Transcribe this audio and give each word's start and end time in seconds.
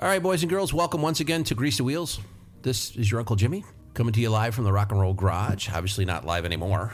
All 0.00 0.06
right, 0.06 0.22
boys 0.22 0.44
and 0.44 0.50
girls, 0.50 0.72
welcome 0.72 1.02
once 1.02 1.18
again 1.18 1.42
to 1.42 1.56
Grease 1.56 1.78
the 1.78 1.82
Wheels. 1.82 2.20
This 2.62 2.94
is 2.94 3.10
your 3.10 3.18
Uncle 3.18 3.34
Jimmy 3.34 3.64
coming 3.94 4.12
to 4.12 4.20
you 4.20 4.30
live 4.30 4.54
from 4.54 4.62
the 4.62 4.72
Rock 4.72 4.92
and 4.92 5.00
Roll 5.00 5.12
Garage. 5.12 5.68
Obviously, 5.70 6.04
not 6.04 6.24
live 6.24 6.44
anymore 6.44 6.92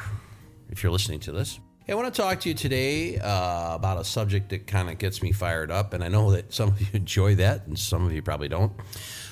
if 0.70 0.82
you're 0.82 0.90
listening 0.90 1.20
to 1.20 1.32
this. 1.32 1.60
Hey, 1.84 1.92
I 1.92 1.96
want 1.96 2.14
to 2.14 2.22
talk 2.22 2.40
to 2.40 2.48
you 2.48 2.54
today 2.54 3.18
uh, 3.18 3.74
about 3.74 4.00
a 4.00 4.04
subject 4.04 4.48
that 4.48 4.66
kind 4.66 4.88
of 4.88 4.96
gets 4.96 5.22
me 5.22 5.32
fired 5.32 5.70
up, 5.70 5.92
and 5.92 6.02
I 6.02 6.08
know 6.08 6.30
that 6.30 6.54
some 6.54 6.70
of 6.70 6.80
you 6.80 6.86
enjoy 6.94 7.34
that 7.34 7.66
and 7.66 7.78
some 7.78 8.06
of 8.06 8.12
you 8.14 8.22
probably 8.22 8.48
don't. 8.48 8.72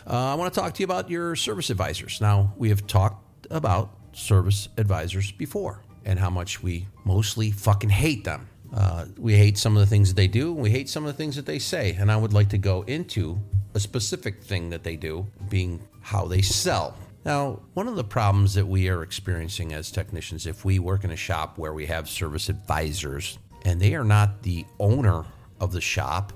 Uh, 0.06 0.32
I 0.32 0.34
want 0.34 0.52
to 0.52 0.60
talk 0.60 0.74
to 0.74 0.80
you 0.80 0.84
about 0.84 1.08
your 1.08 1.34
service 1.34 1.70
advisors. 1.70 2.20
Now, 2.20 2.52
we 2.58 2.68
have 2.68 2.86
talked 2.86 3.46
about 3.50 3.96
service 4.12 4.68
advisors 4.76 5.32
before 5.32 5.82
and 6.04 6.18
how 6.18 6.28
much 6.28 6.62
we 6.62 6.88
mostly 7.06 7.50
fucking 7.50 7.88
hate 7.88 8.24
them. 8.24 8.50
Uh, 8.72 9.04
we 9.18 9.36
hate 9.36 9.58
some 9.58 9.76
of 9.76 9.80
the 9.80 9.86
things 9.86 10.08
that 10.08 10.14
they 10.14 10.28
do, 10.28 10.52
we 10.52 10.70
hate 10.70 10.88
some 10.88 11.04
of 11.04 11.08
the 11.08 11.16
things 11.16 11.36
that 11.36 11.46
they 11.46 11.58
say. 11.58 11.94
And 11.98 12.10
I 12.10 12.16
would 12.16 12.32
like 12.32 12.48
to 12.50 12.58
go 12.58 12.82
into 12.82 13.38
a 13.74 13.80
specific 13.80 14.42
thing 14.42 14.70
that 14.70 14.82
they 14.82 14.96
do, 14.96 15.26
being 15.48 15.80
how 16.00 16.26
they 16.26 16.42
sell. 16.42 16.96
Now, 17.24 17.60
one 17.74 17.86
of 17.86 17.96
the 17.96 18.04
problems 18.04 18.54
that 18.54 18.66
we 18.66 18.88
are 18.88 19.02
experiencing 19.02 19.72
as 19.72 19.90
technicians, 19.90 20.46
if 20.46 20.64
we 20.64 20.78
work 20.78 21.04
in 21.04 21.10
a 21.10 21.16
shop 21.16 21.56
where 21.56 21.72
we 21.72 21.86
have 21.86 22.08
service 22.08 22.48
advisors 22.48 23.38
and 23.64 23.80
they 23.80 23.94
are 23.94 24.04
not 24.04 24.42
the 24.42 24.66
owner 24.80 25.24
of 25.60 25.72
the 25.72 25.80
shop 25.80 26.32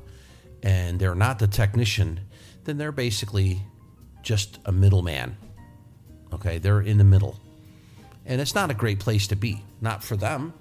and 0.63 0.99
they're 1.01 1.15
not 1.15 1.39
the 1.39 1.49
technician, 1.49 2.21
then 2.65 2.79
they're 2.79 2.93
basically 2.93 3.63
just 4.23 4.59
a 4.65 4.73
middleman. 4.73 5.37
Okay, 6.33 6.59
they're 6.59 6.81
in 6.81 6.99
the 6.99 7.05
middle. 7.05 7.41
And 8.25 8.41
it's 8.41 8.55
not 8.55 8.71
a 8.71 8.75
great 8.75 9.01
place 9.01 9.27
to 9.29 9.37
be, 9.37 9.63
not 9.81 10.05
for 10.05 10.17
them. 10.17 10.53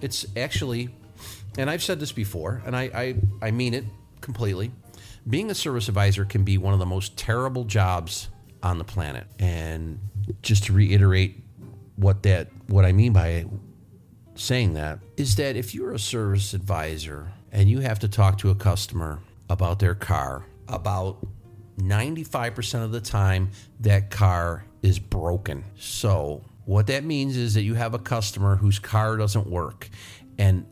It's 0.00 0.26
actually, 0.36 0.90
and 1.58 1.70
I've 1.70 1.82
said 1.82 2.00
this 2.00 2.12
before, 2.12 2.62
and 2.66 2.76
I, 2.76 2.82
I, 2.82 3.14
I 3.42 3.50
mean 3.50 3.74
it 3.74 3.84
completely 4.20 4.72
being 5.28 5.50
a 5.50 5.54
service 5.54 5.88
advisor 5.88 6.24
can 6.24 6.44
be 6.44 6.58
one 6.58 6.72
of 6.72 6.78
the 6.78 6.86
most 6.86 7.16
terrible 7.16 7.64
jobs 7.64 8.28
on 8.62 8.78
the 8.78 8.84
planet. 8.84 9.26
And 9.38 9.98
just 10.42 10.64
to 10.64 10.72
reiterate 10.72 11.42
what 11.96 12.22
that 12.24 12.48
what 12.68 12.84
I 12.84 12.92
mean 12.92 13.12
by 13.12 13.46
saying 14.34 14.74
that 14.74 14.98
is 15.16 15.36
that 15.36 15.56
if 15.56 15.74
you're 15.74 15.92
a 15.92 15.98
service 15.98 16.52
advisor 16.52 17.32
and 17.50 17.68
you 17.68 17.80
have 17.80 17.98
to 18.00 18.08
talk 18.08 18.38
to 18.38 18.50
a 18.50 18.54
customer 18.54 19.20
about 19.48 19.78
their 19.78 19.94
car, 19.94 20.44
about 20.68 21.26
95% 21.78 22.84
of 22.84 22.92
the 22.92 23.00
time 23.00 23.50
that 23.80 24.10
car 24.10 24.64
is 24.82 24.98
broken. 24.98 25.64
So, 25.78 26.42
what 26.64 26.88
that 26.88 27.04
means 27.04 27.36
is 27.36 27.54
that 27.54 27.62
you 27.62 27.74
have 27.74 27.94
a 27.94 27.98
customer 27.98 28.56
whose 28.56 28.78
car 28.78 29.16
doesn't 29.16 29.46
work 29.46 29.88
and 30.38 30.66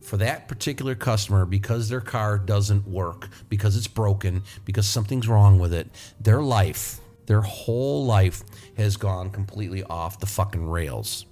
for 0.00 0.16
that 0.16 0.48
particular 0.48 0.94
customer 0.94 1.44
because 1.44 1.88
their 1.88 2.00
car 2.00 2.38
doesn't 2.38 2.86
work, 2.86 3.28
because 3.48 3.76
it's 3.76 3.86
broken, 3.86 4.42
because 4.64 4.88
something's 4.88 5.28
wrong 5.28 5.58
with 5.58 5.74
it, 5.74 5.88
their 6.20 6.40
life, 6.40 7.00
their 7.26 7.42
whole 7.42 8.06
life 8.06 8.42
has 8.76 8.96
gone 8.96 9.30
completely 9.30 9.82
off 9.84 10.18
the 10.18 10.26
fucking 10.26 10.68
rails. 10.68 11.26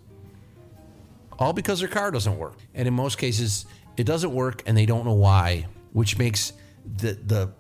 All 1.39 1.53
because 1.53 1.81
their 1.81 1.89
car 1.89 2.11
doesn't 2.11 2.37
work. 2.37 2.57
And 2.75 2.87
in 2.87 2.95
most 2.95 3.17
cases, 3.17 3.67
it 3.97 4.05
doesn't 4.05 4.33
work 4.33 4.63
and 4.67 4.77
they 4.77 4.87
don't 4.87 5.05
know 5.05 5.15
why, 5.15 5.67
which 5.93 6.19
makes 6.19 6.53
the 6.97 7.13
the 7.13 7.53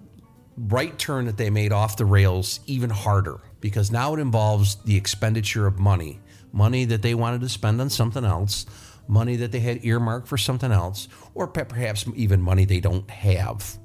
right 0.57 0.99
turn 0.99 1.27
that 1.27 1.37
they 1.37 1.51
made 1.51 1.73
off 1.73 1.97
the 1.97 2.05
rails 2.05 2.59
even 2.67 2.91
harder 2.91 3.41
because 3.61 3.93
now 3.93 4.15
it 4.15 4.21
involves 4.21 4.77
the 4.85 4.97
expenditure 4.97 5.67
of 5.67 5.79
money, 5.79 6.21
money 6.53 6.85
that 6.85 7.03
they 7.03 7.15
wanted 7.15 7.41
to 7.41 7.49
spend 7.49 7.81
on 7.81 7.89
something 7.89 8.25
else 8.25 8.67
money 9.09 9.37
that 9.37 9.53
they 9.53 9.61
had 9.61 9.85
earmarked 9.85 10.29
for 10.29 10.37
something 10.37 10.71
else, 10.71 11.09
or 11.35 11.47
perhaps 11.47 12.05
even 12.15 12.41
money 12.41 12.65
they 12.65 12.81
don't 12.81 13.09
have. 13.11 13.79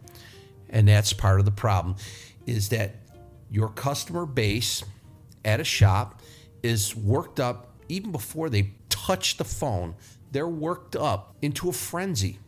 And 0.70 0.88
that's 0.88 1.14
part 1.14 1.40
of 1.40 1.46
the 1.46 1.52
problem 1.52 1.96
is 2.46 2.70
that 2.70 2.96
your 3.50 3.70
customer 3.70 4.26
base 4.26 4.84
at 5.46 5.60
a 5.60 5.64
shop 5.64 6.22
is 6.62 6.96
worked 6.96 7.40
up 7.40 7.76
even 7.88 8.12
before 8.12 8.50
they 8.50 8.72
touch 8.90 9.38
the 9.38 9.44
phone. 9.44 9.96
They're 10.32 10.48
worked 10.48 10.96
up 10.96 11.36
into 11.42 11.70
a 11.70 11.74
frenzy. 11.74 12.40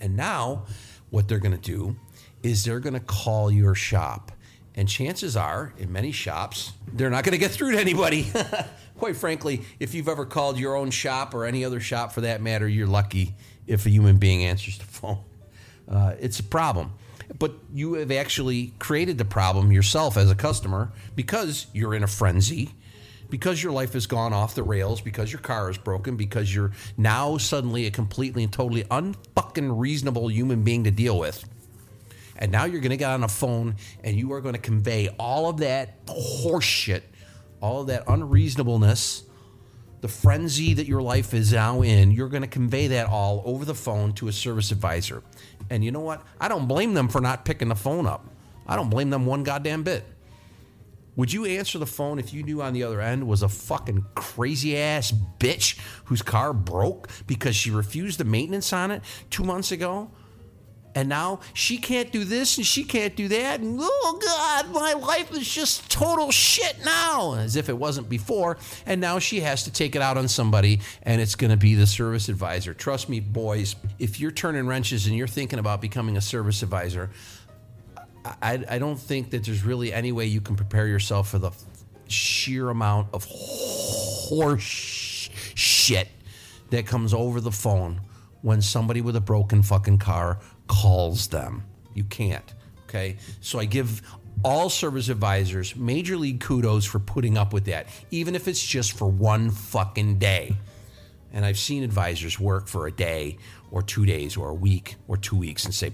And 0.00 0.16
now 0.16 0.66
what 1.10 1.28
they're 1.28 1.38
going 1.38 1.56
to 1.56 1.60
do 1.60 1.96
is 2.42 2.64
they're 2.64 2.80
going 2.80 2.94
to 2.94 3.00
call 3.00 3.50
your 3.50 3.74
shop. 3.74 4.32
And 4.74 4.88
chances 4.88 5.36
are, 5.36 5.74
in 5.76 5.92
many 5.92 6.12
shops, 6.12 6.72
they're 6.92 7.10
not 7.10 7.24
going 7.24 7.32
to 7.32 7.38
get 7.38 7.50
through 7.50 7.72
to 7.72 7.78
anybody. 7.78 8.26
quite 9.02 9.16
frankly, 9.16 9.62
if 9.80 9.94
you've 9.94 10.06
ever 10.06 10.24
called 10.24 10.56
your 10.56 10.76
own 10.76 10.88
shop 10.88 11.34
or 11.34 11.44
any 11.44 11.64
other 11.64 11.80
shop 11.80 12.12
for 12.12 12.20
that 12.20 12.40
matter, 12.40 12.68
you're 12.68 12.86
lucky 12.86 13.34
if 13.66 13.84
a 13.84 13.90
human 13.90 14.16
being 14.16 14.44
answers 14.44 14.78
the 14.78 14.84
phone. 15.00 15.18
Uh, 15.90 16.14
it's 16.20 16.38
a 16.38 16.44
problem. 16.44 16.92
But 17.36 17.52
you 17.74 17.94
have 17.94 18.12
actually 18.12 18.72
created 18.78 19.18
the 19.18 19.24
problem 19.24 19.72
yourself 19.72 20.16
as 20.16 20.30
a 20.30 20.36
customer 20.36 20.92
because 21.16 21.66
you're 21.72 21.96
in 21.96 22.04
a 22.04 22.06
frenzy, 22.06 22.70
because 23.28 23.60
your 23.60 23.72
life 23.72 23.94
has 23.94 24.06
gone 24.06 24.32
off 24.32 24.54
the 24.54 24.62
rails, 24.62 25.00
because 25.00 25.32
your 25.32 25.40
car 25.40 25.68
is 25.68 25.78
broken, 25.78 26.16
because 26.16 26.54
you're 26.54 26.70
now 26.96 27.38
suddenly 27.38 27.86
a 27.86 27.90
completely 27.90 28.44
and 28.44 28.52
totally 28.52 28.84
unfucking 28.84 29.80
reasonable 29.80 30.30
human 30.30 30.62
being 30.62 30.84
to 30.84 30.92
deal 30.92 31.18
with. 31.18 31.44
And 32.38 32.52
now 32.52 32.66
you're 32.66 32.80
going 32.80 32.90
to 32.90 32.96
get 32.96 33.10
on 33.10 33.24
a 33.24 33.28
phone 33.28 33.74
and 34.04 34.16
you 34.16 34.32
are 34.32 34.40
going 34.40 34.54
to 34.54 34.60
convey 34.60 35.08
all 35.18 35.50
of 35.50 35.56
that 35.56 36.06
horseshit 36.06 37.02
all 37.62 37.80
of 37.80 37.86
that 37.86 38.02
unreasonableness, 38.08 39.22
the 40.02 40.08
frenzy 40.08 40.74
that 40.74 40.86
your 40.86 41.00
life 41.00 41.32
is 41.32 41.52
now 41.52 41.80
in, 41.80 42.10
you're 42.10 42.28
going 42.28 42.42
to 42.42 42.48
convey 42.48 42.88
that 42.88 43.06
all 43.06 43.42
over 43.46 43.64
the 43.64 43.74
phone 43.74 44.12
to 44.14 44.28
a 44.28 44.32
service 44.32 44.72
advisor. 44.72 45.22
And 45.70 45.84
you 45.84 45.92
know 45.92 46.00
what? 46.00 46.22
I 46.40 46.48
don't 46.48 46.66
blame 46.66 46.92
them 46.94 47.08
for 47.08 47.20
not 47.20 47.44
picking 47.44 47.68
the 47.68 47.76
phone 47.76 48.06
up. 48.06 48.26
I 48.66 48.74
don't 48.76 48.90
blame 48.90 49.10
them 49.10 49.26
one 49.26 49.44
goddamn 49.44 49.84
bit. 49.84 50.04
Would 51.14 51.32
you 51.32 51.44
answer 51.44 51.78
the 51.78 51.86
phone 51.86 52.18
if 52.18 52.32
you 52.32 52.42
knew 52.42 52.62
on 52.62 52.72
the 52.72 52.82
other 52.82 53.00
end 53.00 53.28
was 53.28 53.42
a 53.42 53.48
fucking 53.48 54.06
crazy 54.14 54.76
ass 54.76 55.12
bitch 55.38 55.78
whose 56.06 56.22
car 56.22 56.52
broke 56.52 57.08
because 57.26 57.54
she 57.54 57.70
refused 57.70 58.18
the 58.18 58.24
maintenance 58.24 58.72
on 58.72 58.90
it 58.90 59.02
two 59.30 59.44
months 59.44 59.70
ago? 59.70 60.10
And 60.94 61.08
now 61.08 61.40
she 61.54 61.78
can't 61.78 62.12
do 62.12 62.24
this 62.24 62.58
and 62.58 62.66
she 62.66 62.84
can't 62.84 63.16
do 63.16 63.28
that. 63.28 63.60
And 63.60 63.78
oh 63.80 64.20
God, 64.22 64.72
my 64.72 64.92
life 64.92 65.32
is 65.32 65.52
just 65.52 65.90
total 65.90 66.30
shit 66.30 66.76
now, 66.84 67.34
as 67.34 67.56
if 67.56 67.68
it 67.68 67.76
wasn't 67.76 68.08
before. 68.08 68.58
And 68.84 69.00
now 69.00 69.18
she 69.18 69.40
has 69.40 69.64
to 69.64 69.72
take 69.72 69.96
it 69.96 70.02
out 70.02 70.18
on 70.18 70.28
somebody, 70.28 70.80
and 71.02 71.20
it's 71.20 71.34
going 71.34 71.50
to 71.50 71.56
be 71.56 71.74
the 71.74 71.86
service 71.86 72.28
advisor. 72.28 72.74
Trust 72.74 73.08
me, 73.08 73.20
boys, 73.20 73.74
if 73.98 74.20
you're 74.20 74.30
turning 74.30 74.66
wrenches 74.66 75.06
and 75.06 75.16
you're 75.16 75.26
thinking 75.26 75.58
about 75.58 75.80
becoming 75.80 76.16
a 76.16 76.20
service 76.20 76.62
advisor, 76.62 77.10
I, 78.24 78.64
I 78.68 78.78
don't 78.78 78.98
think 78.98 79.30
that 79.30 79.44
there's 79.44 79.64
really 79.64 79.92
any 79.92 80.12
way 80.12 80.26
you 80.26 80.40
can 80.40 80.56
prepare 80.56 80.86
yourself 80.86 81.30
for 81.30 81.38
the 81.38 81.50
sheer 82.06 82.68
amount 82.68 83.08
of 83.12 83.24
horse 83.24 85.30
shit 85.54 86.08
that 86.70 86.86
comes 86.86 87.14
over 87.14 87.40
the 87.40 87.50
phone 87.50 88.00
when 88.42 88.60
somebody 88.60 89.00
with 89.00 89.16
a 89.16 89.20
broken 89.20 89.62
fucking 89.62 89.98
car 89.98 90.38
calls 90.72 91.28
them. 91.28 91.64
You 91.94 92.04
can't. 92.04 92.54
Okay. 92.84 93.16
So 93.40 93.58
I 93.58 93.66
give 93.66 94.02
all 94.44 94.68
service 94.68 95.08
advisors 95.08 95.76
major 95.76 96.16
league 96.16 96.40
kudos 96.40 96.84
for 96.84 96.98
putting 96.98 97.36
up 97.38 97.52
with 97.52 97.66
that, 97.66 97.86
even 98.10 98.34
if 98.34 98.48
it's 98.48 98.64
just 98.64 98.92
for 98.92 99.06
one 99.06 99.50
fucking 99.50 100.18
day. 100.18 100.56
And 101.32 101.44
I've 101.44 101.58
seen 101.58 101.82
advisors 101.82 102.40
work 102.40 102.66
for 102.66 102.86
a 102.86 102.92
day 102.92 103.38
or 103.70 103.82
two 103.82 104.04
days 104.04 104.36
or 104.36 104.48
a 104.50 104.54
week 104.54 104.96
or 105.08 105.16
two 105.16 105.36
weeks 105.36 105.64
and 105.64 105.74
say, 105.74 105.92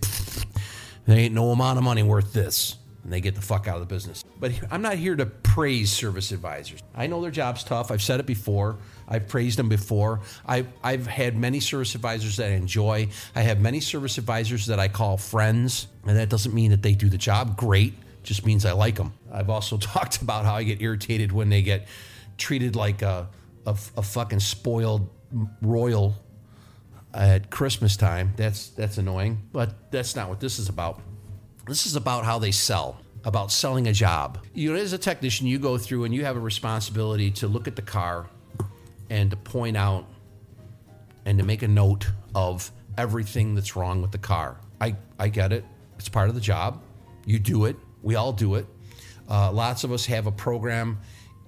there 1.06 1.19
ain't 1.19 1.34
no 1.34 1.50
amount 1.50 1.78
of 1.78 1.84
money 1.84 2.03
worth 2.03 2.33
this 2.33 2.78
and 3.04 3.12
they 3.12 3.20
get 3.20 3.34
the 3.34 3.41
fuck 3.41 3.69
out 3.69 3.76
of 3.76 3.81
the 3.81 3.86
business. 3.94 4.25
But 4.38 4.53
I'm 4.70 4.82
not 4.82 4.94
here 4.94 5.16
to 5.16 5.26
praise 5.26 5.91
service 5.91 6.32
advisors. 6.32 6.82
I 6.94 7.06
know 7.06 7.20
their 7.20 7.31
job's 7.31 7.64
tough. 7.64 7.91
I've 7.91 8.03
said 8.03 8.20
it 8.20 8.26
before. 8.26 8.78
I've 9.09 9.28
praised 9.28 9.59
them 9.59 9.69
before. 9.69 10.20
I've, 10.44 10.69
I've 10.82 11.06
had 11.06 11.37
many 11.37 11.60
service 11.60 11.94
advisors 11.94 12.37
that 12.37 12.50
I 12.50 12.54
enjoy. 12.54 13.08
I 13.34 13.42
have 13.42 13.60
many 13.60 13.81
service 13.81 14.19
advisors 14.19 14.66
that 14.66 14.78
I 14.78 14.88
call 14.88 15.16
friends, 15.16 15.87
and 16.06 16.16
that 16.16 16.28
doesn't 16.28 16.54
mean 16.54 16.70
that 16.72 16.82
they 16.82 16.92
do 16.92 17.08
the 17.08 17.19
job 17.19 17.56
great. 17.56 17.92
It 17.92 18.25
just 18.25 18.44
means 18.44 18.64
I 18.64 18.73
like 18.73 18.96
them. 18.96 19.12
I've 19.32 19.50
also 19.50 19.76
talked 19.78 20.20
about 20.20 20.44
how 20.44 20.55
I 20.55 20.64
get 20.64 20.82
irritated 20.82 21.32
when 21.32 21.49
they 21.49 21.62
get 21.62 21.87
treated 22.37 22.76
like 22.76 23.02
a, 23.02 23.28
a, 23.67 23.76
a 23.96 24.02
fucking 24.02 24.40
spoiled 24.40 25.08
royal 25.62 26.14
at 27.14 27.50
Christmas 27.50 27.96
time. 27.96 28.32
That's 28.37 28.69
that's 28.70 28.99
annoying, 28.99 29.38
but 29.52 29.90
that's 29.90 30.14
not 30.17 30.28
what 30.28 30.40
this 30.40 30.58
is 30.58 30.69
about. 30.69 31.00
This 31.69 31.85
is 31.85 31.97
about 31.97 32.25
how 32.25 32.38
they 32.38 32.50
sell, 32.50 32.99
about 33.26 33.53
selling 33.53 33.88
a 33.88 33.93
job. 33.93 34.38
You 34.55 34.73
know, 34.73 34.79
as 34.79 34.94
a 34.94 34.99
technician, 34.99 35.47
you 35.47 35.59
go 35.59 35.76
through 35.76 36.05
and 36.05 36.15
you 36.15 36.25
have 36.25 36.35
a 36.35 36.41
responsibility 36.41 37.31
to 37.32 37.47
look 37.47 37.69
at 37.69 37.76
the 37.76 37.82
car 37.82 38.26
and 39.11 39.31
to 39.31 39.37
point 39.37 39.76
out 39.76 40.06
and 41.26 41.37
to 41.38 41.44
make 41.44 41.61
a 41.62 41.69
note 41.69 42.06
of 42.35 42.73
everything 42.97 43.55
that's 43.55 43.76
wrong 43.76 44.00
with 44.00 44.12
the 44.12 44.19
car. 44.19 44.59
I, 44.81 44.97
I 45.19 45.29
get 45.29 45.53
it. 45.53 45.62
It's 45.99 46.09
part 46.09 46.31
of 46.31 46.35
the 46.35 46.41
job. 46.41 46.81
You 47.26 47.38
do 47.38 47.67
it. 47.67 47.76
We 48.03 48.14
all 48.14 48.32
do 48.32 48.55
it. 48.55 48.67
Uh, 49.29 49.53
lots 49.53 49.85
of 49.85 49.93
us 49.93 50.06
have 50.06 50.26
a 50.26 50.32
program 50.32 50.99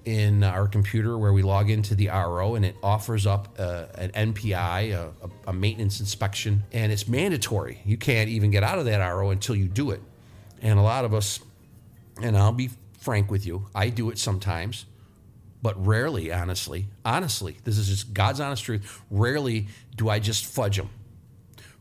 in 0.05 0.43
our 0.43 0.67
computer 0.67 1.17
where 1.17 1.33
we 1.33 1.41
log 1.41 1.71
into 1.71 1.95
the 1.95 2.09
RO 2.09 2.53
and 2.53 2.63
it 2.63 2.75
offers 2.83 3.25
up 3.25 3.55
uh, 3.57 3.85
an 3.95 4.33
NPI, 4.33 4.93
a, 4.93 5.11
a, 5.47 5.53
maintenance 5.53 5.99
inspection, 5.99 6.63
and 6.71 6.91
it's 6.91 7.07
mandatory. 7.07 7.81
You 7.85 7.97
can't 7.97 8.29
even 8.29 8.51
get 8.51 8.63
out 8.63 8.77
of 8.77 8.85
that 8.85 8.99
RO 8.99 9.31
until 9.31 9.55
you 9.55 9.67
do 9.67 9.91
it 9.91 10.01
And 10.61 10.77
a 10.77 10.81
lot 10.81 11.05
of 11.05 11.13
us, 11.13 11.39
and 12.21 12.37
I'll 12.37 12.51
be 12.51 12.69
frank 12.99 13.31
with 13.31 13.45
you, 13.45 13.65
I 13.73 13.89
do 13.89 14.09
it 14.11 14.17
sometimes, 14.17 14.85
but 15.61 15.85
rarely, 15.85 16.31
honestly. 16.31 16.87
Honestly, 17.03 17.57
this 17.63 17.77
is 17.77 17.87
just 17.87 18.13
God's 18.13 18.39
honest 18.39 18.63
truth. 18.63 19.01
Rarely 19.09 19.67
do 19.95 20.09
I 20.09 20.19
just 20.19 20.45
fudge 20.45 20.77
them. 20.77 20.89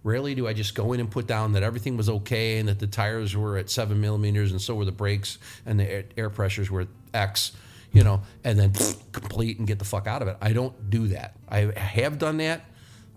Rarely 0.03 0.35
do 0.35 0.49
I 0.49 0.55
just 0.55 0.75
go 0.75 0.95
in 0.95 1.01
and 1.01 1.11
put 1.11 1.27
down 1.27 1.53
that 1.53 1.63
everything 1.63 1.99
was 1.99 2.09
okay 2.09 2.59
and 2.59 2.69
that 2.71 2.79
the 2.79 2.87
tires 2.87 3.37
were 3.37 3.59
at 3.59 3.69
seven 3.69 4.01
millimeters 4.01 4.51
and 4.51 4.61
so 4.61 4.75
were 4.75 4.87
the 4.87 4.93
brakes 4.93 5.37
and 5.67 5.79
the 5.79 6.05
air, 6.19 6.31
pressures 6.31 6.71
were 6.71 6.87
X, 7.13 7.53
you 7.93 8.03
know, 8.03 8.23
and 8.43 8.59
then 8.59 8.73
complete 9.13 9.59
and 9.59 9.69
get 9.69 9.79
the 9.79 9.85
fuck 9.85 10.07
out 10.07 10.23
of 10.23 10.29
it. 10.29 10.39
I 10.41 10.55
don't 10.55 10.89
do 10.89 11.09
that. 11.09 11.37
I 11.49 11.71
have 11.77 12.19
done 12.19 12.39
that. 12.39 12.65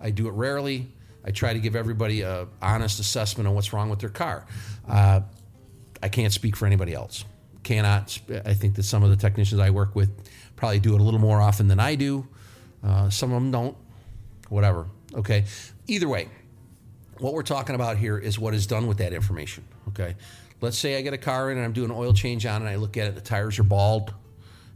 I 0.01 0.09
do 0.09 0.27
it 0.27 0.31
rarely. 0.31 0.91
I 1.25 1.31
try 1.31 1.53
to 1.53 1.59
give 1.59 1.75
everybody 1.75 2.21
a 2.21 2.47
honest 2.61 2.99
assessment 2.99 3.47
on 3.47 3.55
what's 3.55 3.71
wrong 3.71 3.89
with 3.89 3.99
their 3.99 4.09
car. 4.09 4.45
Uh, 4.85 5.21
I 6.03 6.09
can't 6.09 6.33
speak 6.33 6.57
for 6.57 6.65
anybody 6.65 6.93
else. 6.93 7.23
Cannot. 7.63 8.19
I 8.45 8.53
think 8.53 8.75
that 8.75 8.83
some 8.83 9.03
of 9.03 9.09
the 9.09 9.15
technicians 9.15 9.61
I 9.61 9.69
work 9.69 9.95
with 9.95 10.11
probably 10.57 10.79
do 10.79 10.95
it 10.95 10.99
a 10.99 11.03
little 11.03 11.19
more 11.19 11.39
often 11.39 11.69
than 11.69 11.79
I 11.79 11.95
do. 11.95 12.27
Uh, 12.83 13.09
some 13.09 13.31
of 13.31 13.41
them 13.41 13.51
don't. 13.51 13.77
Whatever. 14.49 14.87
Okay. 15.15 15.45
Either 15.87 16.09
way, 16.09 16.27
what 17.19 17.33
we're 17.33 17.41
talking 17.41 17.73
about 17.75 17.97
here 17.97 18.17
is 18.17 18.37
what 18.37 18.53
is 18.53 18.67
done 18.67 18.85
with 18.85 18.97
that 18.97 19.13
information. 19.13 19.63
Okay. 19.87 20.15
Let's 20.59 20.77
say 20.77 20.97
I 20.97 21.01
get 21.01 21.13
a 21.13 21.17
car 21.17 21.51
in 21.51 21.57
and 21.57 21.65
I'm 21.65 21.71
doing 21.71 21.89
an 21.89 21.95
oil 21.95 22.13
change 22.13 22.45
on, 22.45 22.61
and 22.61 22.69
I 22.69 22.75
look 22.75 22.97
at 22.97 23.07
it, 23.07 23.15
the 23.15 23.21
tires 23.21 23.57
are 23.59 23.63
bald, 23.63 24.13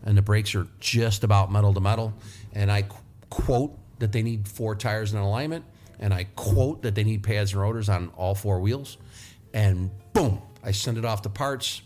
and 0.06 0.18
the 0.18 0.22
brakes 0.22 0.56
are 0.56 0.68
just 0.80 1.26
about 1.26 1.52
metal 1.52 1.74
to 1.74 1.82
metal, 1.82 2.14
and 2.54 2.72
I 2.72 2.84
qu- 2.84 2.98
quote 3.30 3.78
that 4.00 4.12
they 4.12 4.22
need 4.22 4.48
four 4.48 4.76
tires 4.76 5.14
in 5.14 5.20
alignment, 5.20 5.66
and 6.00 6.14
I 6.14 6.26
quote 6.36 6.82
that 6.84 6.96
they 6.96 7.04
need 7.04 7.24
pads 7.24 7.52
and 7.54 7.62
rotors 7.62 7.90
on 7.90 8.12
all 8.18 8.36
four 8.36 8.60
wheels, 8.60 8.98
and 9.54 9.90
boom, 10.14 10.42
I 10.68 10.72
send 10.72 10.98
it 10.98 11.06
off 11.06 11.22
to 11.22 11.30
parts. 11.30 11.82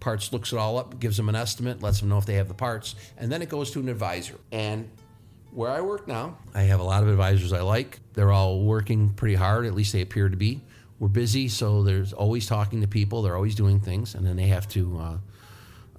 Parts 0.00 0.32
looks 0.32 0.52
it 0.52 0.58
all 0.58 0.76
up, 0.76 0.98
gives 0.98 1.16
them 1.16 1.28
an 1.28 1.36
estimate, 1.36 1.80
lets 1.80 2.00
them 2.00 2.08
know 2.08 2.18
if 2.18 2.26
they 2.26 2.34
have 2.34 2.48
the 2.48 2.54
parts, 2.54 2.96
and 3.16 3.30
then 3.30 3.40
it 3.40 3.48
goes 3.48 3.70
to 3.70 3.80
an 3.80 3.88
advisor. 3.88 4.34
And 4.50 4.90
where 5.52 5.70
I 5.70 5.80
work 5.80 6.08
now, 6.08 6.36
I 6.52 6.62
have 6.62 6.80
a 6.80 6.82
lot 6.82 7.04
of 7.04 7.08
advisors 7.08 7.52
I 7.52 7.60
like. 7.60 8.00
They're 8.12 8.32
all 8.32 8.64
working 8.64 9.10
pretty 9.10 9.36
hard, 9.36 9.66
at 9.66 9.72
least 9.72 9.92
they 9.92 10.02
appear 10.02 10.28
to 10.28 10.36
be. 10.36 10.60
We're 10.98 11.08
busy, 11.08 11.48
so 11.48 11.84
there's 11.84 12.12
always 12.12 12.46
talking 12.46 12.80
to 12.80 12.88
people. 12.88 13.22
They're 13.22 13.36
always 13.36 13.54
doing 13.54 13.78
things, 13.78 14.16
and 14.16 14.26
then 14.26 14.34
they 14.34 14.48
have 14.48 14.68
to 14.70 14.98
uh, 14.98 15.18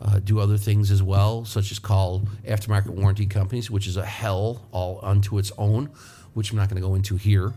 uh, 0.01 0.19
do 0.19 0.39
other 0.39 0.57
things 0.57 0.91
as 0.91 1.01
well, 1.01 1.45
such 1.45 1.71
as 1.71 1.79
call 1.79 2.27
aftermarket 2.45 2.89
warranty 2.89 3.25
companies, 3.25 3.71
which 3.71 3.87
is 3.87 3.95
a 3.95 4.05
hell 4.05 4.67
all 4.71 4.99
unto 5.01 5.37
its 5.37 5.53
own, 5.57 5.89
which 6.33 6.51
I'm 6.51 6.57
not 6.57 6.69
going 6.69 6.81
to 6.81 6.87
go 6.87 6.95
into 6.95 7.15
here. 7.15 7.53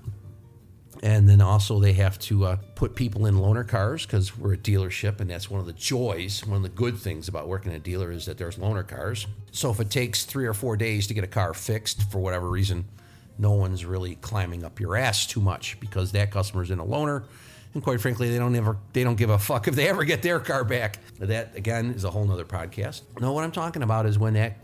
And 1.03 1.29
then 1.29 1.41
also 1.41 1.79
they 1.79 1.93
have 1.95 2.19
to 2.21 2.45
uh, 2.45 2.57
put 2.75 2.95
people 2.95 3.27
in 3.27 3.37
loaner 3.37 3.67
cars 3.67 4.05
because 4.05 4.37
we're 4.37 4.55
a 4.55 4.59
dealership, 4.59 5.21
and 5.21 5.31
that's 5.31 5.49
one 5.49 5.61
of 5.61 5.67
the 5.67 5.73
joys, 5.73 6.45
one 6.45 6.57
of 6.57 6.63
the 6.63 6.69
good 6.69 6.99
things 6.99 7.29
about 7.29 7.47
working 7.49 7.73
at 7.73 7.79
a 7.79 7.81
dealer 7.81 8.11
is 8.11 8.27
that 8.27 8.39
there's 8.39 8.57
loaner 8.57 8.87
cars. 8.87 9.27
So 9.53 9.71
if 9.71 9.81
it 9.81 9.91
takes 9.91 10.25
three 10.25 10.47
or 10.47 10.55
four 10.55 10.77
days 10.77 11.07
to 11.07 11.15
get 11.15 11.25
a 11.25 11.29
car 11.29 11.55
fixed 11.55 12.11
for 12.11 12.19
whatever 12.19 12.49
reason, 12.49 12.85
no 13.39 13.53
one's 13.53 13.85
really 13.85 14.17
climbing 14.17 14.65
up 14.65 14.81
your 14.81 14.97
ass 14.97 15.27
too 15.27 15.41
much 15.41 15.79
because 15.79 16.13
that 16.13 16.31
customer's 16.31 16.71
in 16.71 16.81
a 16.81 16.85
loaner, 16.85 17.25
and 17.75 17.83
quite 17.83 18.01
frankly, 18.01 18.31
they 18.31 18.39
don't 18.39 18.55
ever 18.57 18.77
they 18.93 19.05
don't 19.05 19.17
give 19.17 19.31
a 19.31 19.39
fuck 19.39 19.69
if 19.69 19.75
they 19.75 19.89
ever 19.89 20.05
get 20.05 20.23
their 20.23 20.41
car 20.41 20.65
back. 20.65 20.99
That 21.19 21.55
again 21.55 21.93
is 21.93 22.05
a 22.05 22.11
whole 22.11 22.25
nother 22.25 22.45
podcast. 22.45 23.03
No, 23.21 23.33
what 23.33 23.45
I'm 23.45 23.53
talking 23.53 23.83
about 23.83 24.07
is 24.07 24.19
when 24.19 24.35
that 24.35 24.57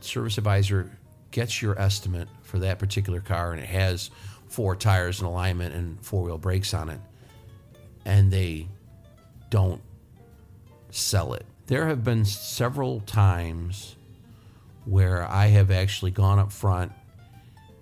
service 0.00 0.38
advisor 0.38 0.90
gets 1.30 1.60
your 1.60 1.78
estimate 1.80 2.28
for 2.42 2.60
that 2.60 2.78
particular 2.78 3.20
car 3.20 3.52
and 3.52 3.60
it 3.60 3.66
has 3.66 4.10
four 4.54 4.76
tires 4.76 5.18
and 5.18 5.26
alignment 5.26 5.74
and 5.74 6.00
four 6.00 6.22
wheel 6.22 6.38
brakes 6.38 6.72
on 6.72 6.88
it, 6.88 7.00
and 8.04 8.30
they 8.30 8.68
don't 9.50 9.82
sell 10.90 11.34
it. 11.34 11.44
There 11.66 11.88
have 11.88 12.04
been 12.04 12.24
several 12.24 13.00
times 13.00 13.96
where 14.84 15.28
I 15.28 15.46
have 15.48 15.72
actually 15.72 16.12
gone 16.12 16.38
up 16.38 16.52
front 16.52 16.92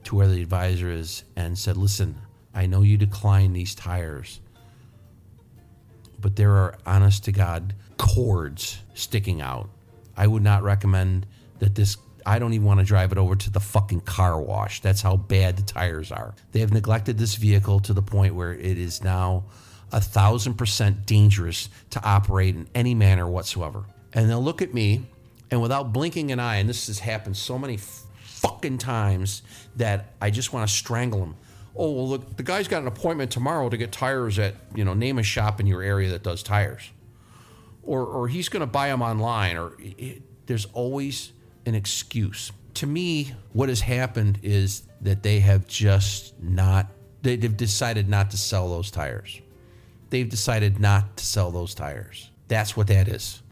to 0.05 0.17
where 0.17 0.29
the 0.29 0.41
advisor 0.41 0.91
is 0.91 1.25
and 1.37 1.59
said, 1.59 1.77
Listen, 1.77 2.17
I 2.55 2.65
know 2.65 2.81
you 2.81 2.97
decline 2.97 3.53
these 3.53 3.75
tires, 3.75 4.41
but 6.19 6.37
there 6.37 6.53
are 6.53 6.79
honest 6.87 7.25
to 7.25 7.33
God 7.33 7.75
cords 7.99 8.79
sticking 8.95 9.43
out. 9.43 9.69
I 10.17 10.27
would 10.27 10.43
not 10.43 10.63
recommend 10.63 11.27
that 11.59 11.75
this 11.75 11.99
I 12.27 12.39
don't 12.39 12.53
even 12.53 12.67
want 12.67 12.81
to 12.81 12.87
drive 12.87 13.13
it 13.13 13.19
over 13.19 13.35
to 13.37 13.51
the 13.51 13.61
fucking 13.61 14.03
car 14.03 14.41
wash. 14.41 14.81
That's 14.81 15.03
how 15.03 15.17
bad 15.17 15.57
the 15.57 15.63
tires 15.63 16.13
are. 16.13 16.35
They 16.53 16.61
have 16.61 16.73
neglected 16.73 17.19
this 17.19 17.35
vehicle 17.35 17.81
to 17.81 17.93
the 17.93 18.03
point 18.03 18.35
where 18.35 18.53
it 18.53 18.79
is 18.79 19.03
now 19.03 19.45
a 19.93 20.01
thousand 20.01 20.55
percent 20.55 21.07
dangerous 21.07 21.69
to 21.91 22.03
operate 22.03 22.55
in 22.55 22.67
any 22.75 22.95
manner 22.95 23.29
whatsoever. 23.29 23.85
And 24.13 24.29
they'll 24.29 24.43
look 24.43 24.63
at 24.63 24.75
me, 24.75 25.07
and 25.51 25.61
without 25.63 25.93
blinking 25.93 26.33
an 26.33 26.41
eye, 26.41 26.57
and 26.57 26.69
this 26.69 26.87
has 26.87 26.99
happened 26.99 27.37
so 27.37 27.59
many 27.59 27.79
fucking 28.43 28.79
times 28.79 29.43
that 29.77 30.15
I 30.21 30.31
just 30.31 30.53
want 30.53 30.69
to 30.69 30.75
strangle 30.75 31.21
them. 31.21 31.37
Oh 31.77 31.91
well, 31.93 32.09
look, 32.09 32.37
the 32.37 32.43
guy's 32.43 32.69
got 32.69 32.83
an 32.83 32.89
appointment 32.89 33.31
tomorrow 33.31 33.69
to 33.69 33.77
get 33.77 33.93
tires 33.93 34.39
at 34.39 34.55
you 34.75 34.85
know 34.85 34.95
name 34.95 35.19
a 35.19 35.23
shop 35.23 35.61
in 35.61 35.67
your 35.67 35.83
area 35.83 36.11
that 36.11 36.23
does 36.23 36.43
tires, 36.43 36.91
or 37.83 38.05
or 38.05 38.29
he's 38.29 38.49
going 38.49 38.61
to 38.61 38.67
buy 38.67 38.89
them 38.89 39.01
online, 39.01 39.57
or 39.57 39.73
it, 39.79 40.23
there's 40.47 40.67
always 40.67 41.33
an 41.67 41.75
excuse. 41.75 42.53
To 42.75 42.87
me, 42.87 43.35
what 43.53 43.69
has 43.69 43.81
happened 43.81 44.39
is 44.43 44.83
that 45.03 45.23
they 45.23 45.41
have 45.41 45.67
just 45.67 46.41
not, 46.41 46.87
they've 47.23 47.57
decided 47.57 48.09
not 48.09 48.31
to 48.31 48.39
sell 48.39 48.69
those 48.69 48.91
tires. 48.91 49.41
They've 50.11 50.29
decided 50.29 50.79
not 50.79 51.17
to 51.17 51.25
sell 51.25 51.51
those 51.51 51.75
tires. 51.75 52.31
That's 52.49 52.77
what 52.77 52.87
that 52.89 53.09
is. 53.09 53.43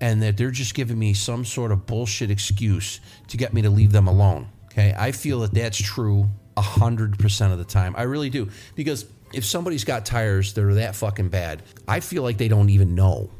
And 0.00 0.22
that 0.22 0.36
they're 0.36 0.50
just 0.50 0.74
giving 0.74 0.98
me 0.98 1.14
some 1.14 1.44
sort 1.44 1.72
of 1.72 1.86
bullshit 1.86 2.30
excuse 2.30 3.00
to 3.28 3.36
get 3.36 3.52
me 3.52 3.62
to 3.62 3.70
leave 3.70 3.92
them 3.92 4.08
alone. 4.08 4.48
Okay. 4.66 4.94
I 4.96 5.12
feel 5.12 5.40
that 5.40 5.52
that's 5.54 5.80
true 5.80 6.28
100% 6.56 7.52
of 7.52 7.58
the 7.58 7.64
time. 7.64 7.94
I 7.96 8.02
really 8.02 8.30
do. 8.30 8.48
Because 8.74 9.06
if 9.32 9.44
somebody's 9.44 9.84
got 9.84 10.04
tires 10.04 10.52
that 10.54 10.64
are 10.64 10.74
that 10.74 10.94
fucking 10.94 11.28
bad, 11.28 11.62
I 11.86 12.00
feel 12.00 12.22
like 12.22 12.38
they 12.38 12.48
don't 12.48 12.70
even 12.70 12.94
know. 12.94 13.30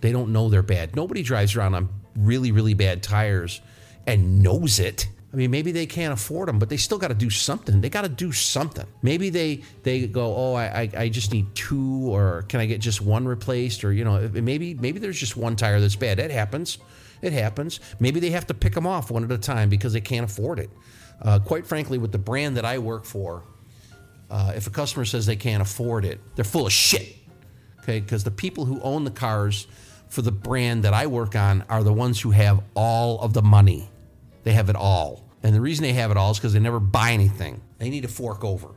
They 0.00 0.12
don't 0.12 0.32
know 0.32 0.48
they're 0.48 0.62
bad. 0.62 0.96
Nobody 0.96 1.22
drives 1.22 1.54
around 1.56 1.74
on 1.74 1.88
really, 2.16 2.52
really 2.52 2.74
bad 2.74 3.02
tires 3.02 3.60
and 4.06 4.42
knows 4.42 4.78
it. 4.78 5.08
I 5.32 5.36
mean, 5.36 5.50
maybe 5.50 5.72
they 5.72 5.86
can't 5.86 6.12
afford 6.12 6.48
them, 6.48 6.58
but 6.58 6.68
they 6.68 6.76
still 6.76 6.98
got 6.98 7.08
to 7.08 7.14
do 7.14 7.30
something. 7.30 7.80
They 7.80 7.88
got 7.88 8.02
to 8.02 8.08
do 8.08 8.32
something. 8.32 8.84
Maybe 9.00 9.30
they 9.30 9.62
they 9.82 10.06
go, 10.06 10.34
oh, 10.36 10.54
I, 10.54 10.90
I 10.94 11.08
just 11.08 11.32
need 11.32 11.54
two, 11.54 12.14
or 12.14 12.44
can 12.48 12.60
I 12.60 12.66
get 12.66 12.80
just 12.80 13.00
one 13.00 13.26
replaced, 13.26 13.82
or 13.82 13.92
you 13.92 14.04
know, 14.04 14.28
maybe 14.32 14.74
maybe 14.74 14.98
there's 14.98 15.18
just 15.18 15.36
one 15.36 15.56
tire 15.56 15.80
that's 15.80 15.96
bad. 15.96 16.18
It 16.18 16.30
happens. 16.30 16.78
It 17.22 17.32
happens. 17.32 17.80
Maybe 17.98 18.20
they 18.20 18.30
have 18.30 18.46
to 18.48 18.54
pick 18.54 18.74
them 18.74 18.86
off 18.86 19.10
one 19.10 19.24
at 19.24 19.32
a 19.32 19.38
time 19.38 19.70
because 19.70 19.94
they 19.94 20.00
can't 20.00 20.24
afford 20.24 20.58
it. 20.58 20.70
Uh, 21.22 21.38
quite 21.38 21.66
frankly, 21.66 21.96
with 21.96 22.12
the 22.12 22.18
brand 22.18 22.56
that 22.56 22.64
I 22.66 22.78
work 22.78 23.04
for, 23.04 23.44
uh, 24.30 24.52
if 24.54 24.66
a 24.66 24.70
customer 24.70 25.04
says 25.04 25.24
they 25.24 25.36
can't 25.36 25.62
afford 25.62 26.04
it, 26.04 26.20
they're 26.34 26.44
full 26.44 26.66
of 26.66 26.72
shit. 26.72 27.16
Okay, 27.80 28.00
because 28.00 28.22
the 28.22 28.30
people 28.30 28.64
who 28.64 28.80
own 28.82 29.04
the 29.04 29.10
cars 29.10 29.66
for 30.12 30.20
the 30.20 30.30
brand 30.30 30.84
that 30.84 30.92
I 30.92 31.06
work 31.06 31.34
on 31.34 31.64
are 31.70 31.82
the 31.82 31.92
ones 31.92 32.20
who 32.20 32.32
have 32.32 32.62
all 32.74 33.18
of 33.20 33.32
the 33.32 33.40
money. 33.40 33.88
They 34.44 34.52
have 34.52 34.68
it 34.68 34.76
all. 34.76 35.24
And 35.42 35.54
the 35.54 35.60
reason 35.62 35.84
they 35.84 35.94
have 35.94 36.10
it 36.10 36.18
all 36.18 36.32
is 36.32 36.36
because 36.36 36.52
they 36.52 36.60
never 36.60 36.80
buy 36.80 37.12
anything. 37.12 37.62
They 37.78 37.88
need 37.88 38.02
to 38.02 38.08
fork 38.08 38.44
over. 38.44 38.68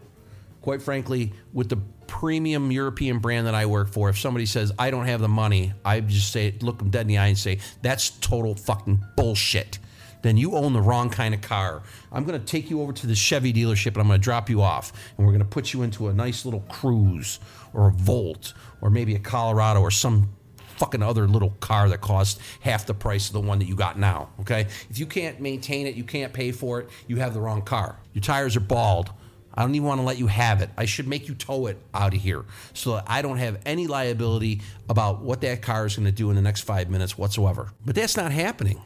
Quite 0.61 0.81
frankly, 0.81 1.33
with 1.51 1.67
the 1.67 1.75
premium 2.07 2.71
European 2.71 3.19
brand 3.19 3.47
that 3.47 3.53
I 3.53 3.65
work 3.65 3.89
for, 3.89 4.07
if 4.07 4.17
somebody 4.17 4.45
says, 4.45 4.71
I 4.79 4.91
don't 4.91 5.07
have 5.07 5.19
the 5.19 5.27
money, 5.27 5.73
I 5.83 5.99
just 5.99 6.31
say, 6.31 6.55
look 6.61 6.77
them 6.77 6.89
dead 6.89 7.01
in 7.01 7.07
the 7.07 7.17
eye 7.17 7.27
and 7.27 7.37
say, 7.37 7.59
that's 7.81 8.11
total 8.11 8.55
fucking 8.55 9.03
bullshit. 9.17 9.79
Then 10.21 10.37
you 10.37 10.55
own 10.55 10.71
the 10.71 10.81
wrong 10.81 11.09
kind 11.09 11.33
of 11.33 11.41
car. 11.41 11.83
I'm 12.13 12.23
going 12.23 12.39
to 12.39 12.45
take 12.45 12.69
you 12.69 12.81
over 12.81 12.93
to 12.93 13.07
the 13.07 13.13
Chevy 13.13 13.51
dealership 13.51 13.87
and 13.87 13.97
I'm 13.97 14.07
going 14.07 14.21
to 14.21 14.23
drop 14.23 14.49
you 14.49 14.61
off. 14.61 14.93
And 15.17 15.27
we're 15.27 15.33
going 15.33 15.43
to 15.43 15.49
put 15.49 15.73
you 15.73 15.81
into 15.81 16.07
a 16.07 16.13
nice 16.13 16.45
little 16.45 16.61
Cruze 16.69 17.39
or 17.73 17.89
a 17.89 17.91
Volt 17.91 18.53
or 18.79 18.89
maybe 18.89 19.15
a 19.15 19.19
Colorado 19.19 19.81
or 19.81 19.91
some 19.91 20.29
fucking 20.77 21.01
other 21.01 21.27
little 21.27 21.51
car 21.59 21.89
that 21.89 22.01
costs 22.01 22.39
half 22.61 22.85
the 22.85 22.93
price 22.93 23.27
of 23.27 23.33
the 23.33 23.41
one 23.41 23.59
that 23.59 23.65
you 23.65 23.75
got 23.75 23.97
now. 23.97 24.29
Okay. 24.41 24.67
If 24.89 24.99
you 24.99 25.05
can't 25.05 25.39
maintain 25.39 25.87
it, 25.87 25.95
you 25.95 26.03
can't 26.03 26.33
pay 26.33 26.51
for 26.51 26.81
it, 26.81 26.89
you 27.07 27.17
have 27.17 27.33
the 27.33 27.39
wrong 27.39 27.61
car. 27.61 27.97
Your 28.13 28.21
tires 28.21 28.55
are 28.55 28.61
bald. 28.61 29.11
I 29.57 29.61
don't 29.61 29.73
even 29.73 29.87
want 29.87 30.01
to 30.01 30.05
let 30.05 30.17
you 30.17 30.27
have 30.27 30.61
it. 30.61 30.69
I 30.77 30.83
should 30.83 31.07
make 31.07 31.29
you 31.29 31.33
tow 31.33 31.67
it 31.67 31.77
out 31.93 32.13
of 32.13 32.21
here 32.21 32.43
so 32.73 32.95
that 32.95 33.05
I 33.07 33.21
don't 33.21 33.37
have 33.37 33.61
any 33.65 33.87
liability 33.87 34.61
about 34.89 35.21
what 35.21 35.41
that 35.41 35.61
car 35.61 35.85
is 35.85 35.95
going 35.95 36.05
to 36.05 36.11
do 36.11 36.29
in 36.29 36.35
the 36.35 36.41
next 36.41 36.61
five 36.61 36.89
minutes 36.89 37.17
whatsoever. 37.17 37.71
But 37.85 37.95
that's 37.95 38.17
not 38.17 38.33
happening. 38.33 38.81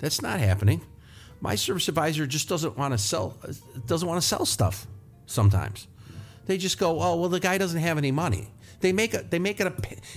That's 0.00 0.20
not 0.20 0.40
happening. 0.40 0.80
My 1.40 1.54
service 1.54 1.86
advisor 1.86 2.26
just 2.26 2.48
doesn't 2.48 2.76
want 2.76 2.94
to 2.94 2.98
sell 2.98 3.38
doesn't 3.86 4.08
want 4.08 4.20
to 4.20 4.26
sell 4.26 4.44
stuff 4.44 4.88
sometimes. 5.26 5.86
They 6.46 6.58
just 6.58 6.78
go, 6.78 7.00
"Oh, 7.00 7.14
well 7.14 7.28
the 7.28 7.38
guy 7.38 7.58
doesn't 7.58 7.80
have 7.80 7.96
any 7.96 8.10
money." 8.10 8.48
They 8.80 8.92
make 8.92 9.14
a 9.14 9.22
they 9.22 9.38
make 9.38 9.60
it 9.60 9.66
a 9.68 9.72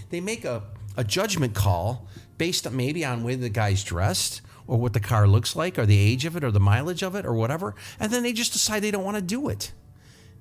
they 0.10 0.20
make 0.20 0.46
a 0.46 0.64
a 1.02 1.04
judgment 1.04 1.56
call 1.56 2.08
based 2.38 2.68
on 2.68 2.76
maybe 2.76 3.04
on 3.04 3.24
whether 3.24 3.42
the 3.42 3.50
guy's 3.50 3.84
dressed 3.84 4.42
or 4.68 4.78
what 4.78 4.94
the 4.94 5.00
car 5.00 5.28
looks 5.28 5.56
like 5.56 5.80
or 5.80 5.86
the 5.88 5.98
age 5.98 6.26
of 6.26 6.36
it 6.36 6.44
or 6.44 6.52
the 6.52 6.60
mileage 6.60 7.02
of 7.02 7.16
it 7.16 7.26
or 7.26 7.34
whatever. 7.34 7.74
And 8.00 8.12
then 8.12 8.22
they 8.22 8.34
just 8.34 8.54
decide 8.54 8.84
they 8.84 8.92
don't 8.92 9.04
want 9.04 9.18
to 9.18 9.22
do 9.24 9.50
it. 9.50 9.74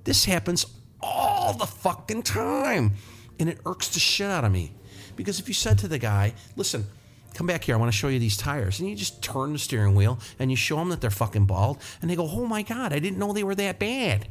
This 0.03 0.25
happens 0.25 0.65
all 1.01 1.53
the 1.53 1.65
fucking 1.65 2.21
time. 2.21 2.93
And 3.39 3.49
it 3.49 3.59
irks 3.65 3.89
the 3.89 3.99
shit 3.99 4.27
out 4.27 4.45
of 4.45 4.51
me 4.51 4.71
Because 5.15 5.39
if 5.39 5.47
you 5.47 5.53
said 5.53 5.77
to 5.79 5.87
the 5.87 5.97
guy, 5.97 6.33
listen, 6.55 6.85
come 7.33 7.47
back 7.47 7.63
here, 7.63 7.75
I 7.75 7.79
want 7.79 7.91
to 7.91 7.97
show 7.97 8.07
you 8.07 8.19
these 8.19 8.37
tires, 8.37 8.79
and 8.79 8.89
you 8.89 8.95
just 8.95 9.21
turn 9.21 9.53
the 9.53 9.59
steering 9.59 9.95
wheel 9.95 10.19
and 10.39 10.51
you 10.51 10.57
show 10.57 10.77
them 10.77 10.89
that 10.89 11.01
they're 11.01 11.09
fucking 11.09 11.45
bald, 11.45 11.81
and 12.01 12.09
they 12.09 12.15
go, 12.15 12.27
oh 12.29 12.45
my 12.45 12.61
God, 12.61 12.93
I 12.93 12.99
didn't 12.99 13.17
know 13.17 13.33
they 13.33 13.43
were 13.43 13.55
that 13.55 13.79
bad. 13.79 14.27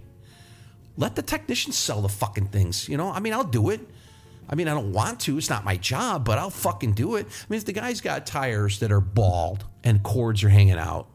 Let 0.97 1.17
the 1.17 1.23
technicians 1.23 1.77
sell 1.77 2.03
the 2.03 2.09
fucking 2.09 2.49
things. 2.49 2.89
You 2.89 2.97
know, 2.97 3.11
I 3.11 3.21
mean, 3.21 3.33
I'll 3.33 3.45
do 3.45 3.71
it. 3.71 3.81
I 4.51 4.57
mean, 4.57 4.67
I 4.67 4.75
don't 4.75 4.93
want 4.93 5.21
to. 5.21 5.39
It's 5.39 5.49
not 5.49 5.65
my 5.65 5.77
job, 5.77 6.25
but 6.25 6.37
I'll 6.37 6.51
fucking 6.51 6.93
do 6.95 7.15
it. 7.15 7.27
I 7.27 7.45
mean, 7.49 7.59
if 7.59 7.65
the 7.65 7.73
guy's 7.73 8.01
got 8.01 8.27
tires 8.27 8.81
that 8.81 8.91
are 8.91 9.01
bald 9.01 9.65
and 9.85 10.03
cords 10.03 10.43
are 10.43 10.49
hanging 10.49 10.79
out, 10.79 11.07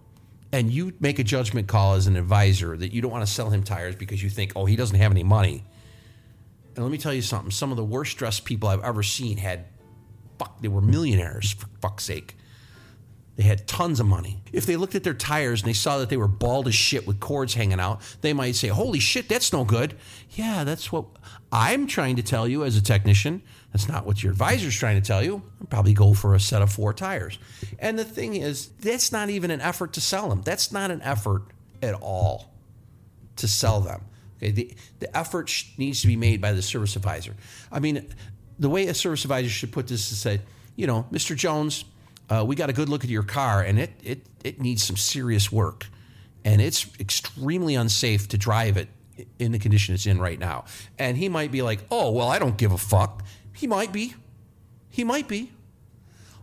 and 0.53 0.71
you 0.71 0.93
make 1.01 1.19
a 1.19 1.23
judgment 1.23 1.67
call 1.67 1.95
as 1.95 2.07
an 2.07 2.15
advisor 2.15 2.77
that 2.77 2.93
you 2.93 3.01
don't 3.01 3.11
want 3.11 3.25
to 3.25 3.31
sell 3.31 3.49
him 3.49 3.61
tires 3.61 3.97
because 3.97 4.23
you 4.23 4.29
think, 4.29 4.53
oh, 4.55 4.65
he 4.65 4.77
doesn't 4.77 4.97
have 4.97 5.11
any 5.11 5.23
money. 5.23 5.65
And 6.75 6.85
let 6.85 6.91
me 6.91 6.97
tell 6.97 7.13
you 7.13 7.21
something. 7.21 7.51
Some 7.51 7.71
of 7.71 7.77
the 7.77 7.83
worst 7.83 8.17
dressed 8.17 8.45
people 8.45 8.69
I've 8.69 8.83
ever 8.83 9.03
seen 9.03 9.37
had, 9.37 9.65
fuck, 10.39 10.61
they 10.61 10.69
were 10.69 10.81
millionaires, 10.81 11.51
for 11.51 11.67
fuck's 11.81 12.05
sake. 12.05 12.37
They 13.35 13.43
had 13.43 13.67
tons 13.67 13.99
of 13.99 14.05
money. 14.05 14.41
If 14.53 14.65
they 14.65 14.77
looked 14.77 14.95
at 14.95 15.03
their 15.03 15.13
tires 15.13 15.61
and 15.61 15.69
they 15.69 15.73
saw 15.73 15.97
that 15.97 16.09
they 16.09 16.15
were 16.15 16.27
bald 16.27 16.67
as 16.67 16.75
shit 16.75 17.05
with 17.05 17.19
cords 17.19 17.53
hanging 17.53 17.81
out, 17.81 17.99
they 18.21 18.31
might 18.31 18.55
say, 18.55 18.69
Holy 18.69 18.99
shit, 18.99 19.27
that's 19.27 19.51
no 19.51 19.65
good. 19.65 19.95
Yeah, 20.31 20.63
that's 20.63 20.91
what 20.91 21.05
I'm 21.51 21.85
trying 21.85 22.15
to 22.15 22.23
tell 22.23 22.47
you 22.47 22.63
as 22.63 22.77
a 22.77 22.81
technician. 22.81 23.41
That's 23.73 23.89
not 23.89 24.05
what 24.05 24.23
your 24.23 24.31
advisor's 24.31 24.75
trying 24.75 25.01
to 25.01 25.05
tell 25.05 25.21
you. 25.21 25.41
I'll 25.59 25.67
probably 25.67 25.93
go 25.93 26.13
for 26.13 26.33
a 26.33 26.39
set 26.39 26.61
of 26.61 26.71
four 26.71 26.93
tires. 26.93 27.37
And 27.77 27.99
the 27.99 28.05
thing 28.05 28.35
is, 28.35 28.67
that's 28.79 29.11
not 29.11 29.29
even 29.29 29.51
an 29.51 29.59
effort 29.59 29.91
to 29.93 30.01
sell 30.01 30.29
them. 30.29 30.41
That's 30.41 30.71
not 30.71 30.91
an 30.91 31.01
effort 31.01 31.43
at 31.83 31.93
all 31.93 32.53
to 33.35 33.49
sell 33.49 33.81
them. 33.81 34.01
Okay, 34.37 34.51
the, 34.51 34.73
the 34.99 35.17
effort 35.17 35.51
needs 35.77 36.01
to 36.01 36.07
be 36.07 36.15
made 36.15 36.39
by 36.39 36.53
the 36.53 36.61
service 36.61 36.95
advisor. 36.95 37.35
I 37.69 37.79
mean, 37.79 38.07
the 38.59 38.69
way 38.69 38.87
a 38.87 38.93
service 38.93 39.23
advisor 39.25 39.49
should 39.49 39.73
put 39.73 39.87
this 39.87 40.11
is 40.11 40.19
say, 40.19 40.39
you 40.75 40.87
know, 40.87 41.05
Mr. 41.11 41.35
Jones, 41.35 41.85
uh, 42.29 42.43
we 42.45 42.55
got 42.55 42.69
a 42.69 42.73
good 42.73 42.89
look 42.89 43.03
at 43.03 43.09
your 43.09 43.23
car 43.23 43.61
and 43.61 43.79
it, 43.79 43.91
it, 44.03 44.21
it 44.43 44.61
needs 44.61 44.83
some 44.83 44.97
serious 44.97 45.51
work. 45.51 45.87
And 46.43 46.61
it's 46.61 46.87
extremely 46.99 47.75
unsafe 47.75 48.27
to 48.29 48.37
drive 48.37 48.77
it 48.77 48.87
in 49.39 49.51
the 49.51 49.59
condition 49.59 49.95
it's 49.95 50.05
in 50.05 50.19
right 50.19 50.37
now. 50.37 50.65
And 50.99 51.17
he 51.17 51.29
might 51.29 51.51
be 51.51 51.61
like, 51.61 51.79
oh, 51.89 52.11
well, 52.11 52.27
I 52.27 52.39
don't 52.39 52.57
give 52.57 52.71
a 52.71 52.77
fuck. 52.77 53.23
He 53.53 53.67
might 53.67 53.91
be. 53.91 54.13
He 54.89 55.03
might 55.03 55.27
be. 55.27 55.51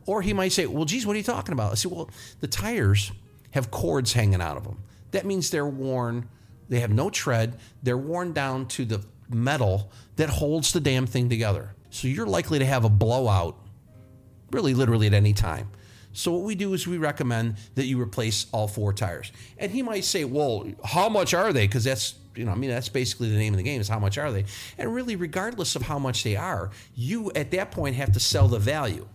Or 0.06 0.22
he 0.22 0.32
might 0.32 0.52
say, 0.52 0.66
well, 0.66 0.84
geez, 0.84 1.06
what 1.06 1.14
are 1.14 1.18
you 1.18 1.24
talking 1.24 1.52
about? 1.52 1.72
I 1.72 1.74
say, 1.74 1.88
well, 1.88 2.10
the 2.40 2.48
tires 2.48 3.12
have 3.52 3.70
cords 3.70 4.12
hanging 4.12 4.40
out 4.40 4.56
of 4.56 4.64
them. 4.64 4.82
That 5.12 5.26
means 5.26 5.50
they're 5.50 5.66
worn, 5.66 6.28
they 6.68 6.80
have 6.80 6.90
no 6.90 7.10
tread, 7.10 7.58
they're 7.82 7.98
worn 7.98 8.32
down 8.32 8.66
to 8.68 8.84
the 8.84 9.04
metal 9.28 9.90
that 10.16 10.30
holds 10.30 10.72
the 10.72 10.80
damn 10.80 11.06
thing 11.06 11.28
together. 11.28 11.74
So 11.90 12.08
you're 12.08 12.26
likely 12.26 12.58
to 12.58 12.66
have 12.66 12.84
a 12.84 12.88
blowout 12.88 13.58
really 14.52 14.74
literally 14.74 15.06
at 15.06 15.14
any 15.14 15.32
time. 15.32 15.68
So 16.12 16.32
what 16.32 16.42
we 16.42 16.54
do 16.54 16.74
is 16.74 16.86
we 16.86 16.98
recommend 16.98 17.56
that 17.74 17.86
you 17.86 18.00
replace 18.00 18.46
all 18.52 18.68
four 18.68 18.92
tires. 18.92 19.32
And 19.58 19.72
he 19.72 19.82
might 19.82 20.04
say, 20.04 20.24
"Well, 20.24 20.68
how 20.84 21.08
much 21.08 21.32
are 21.34 21.52
they?" 21.52 21.66
Because 21.66 21.84
that's 21.84 22.14
you 22.34 22.44
know, 22.44 22.52
I 22.52 22.54
mean, 22.54 22.70
that's 22.70 22.88
basically 22.88 23.30
the 23.30 23.36
name 23.36 23.52
of 23.52 23.58
the 23.58 23.62
game 23.62 23.80
is 23.80 23.88
how 23.88 23.98
much 23.98 24.18
are 24.18 24.32
they? 24.32 24.44
And 24.78 24.94
really, 24.94 25.16
regardless 25.16 25.76
of 25.76 25.82
how 25.82 25.98
much 25.98 26.22
they 26.22 26.36
are, 26.36 26.70
you 26.94 27.30
at 27.34 27.50
that 27.50 27.70
point 27.70 27.96
have 27.96 28.12
to 28.12 28.20
sell 28.20 28.48
the 28.48 28.58
value. 28.58 29.06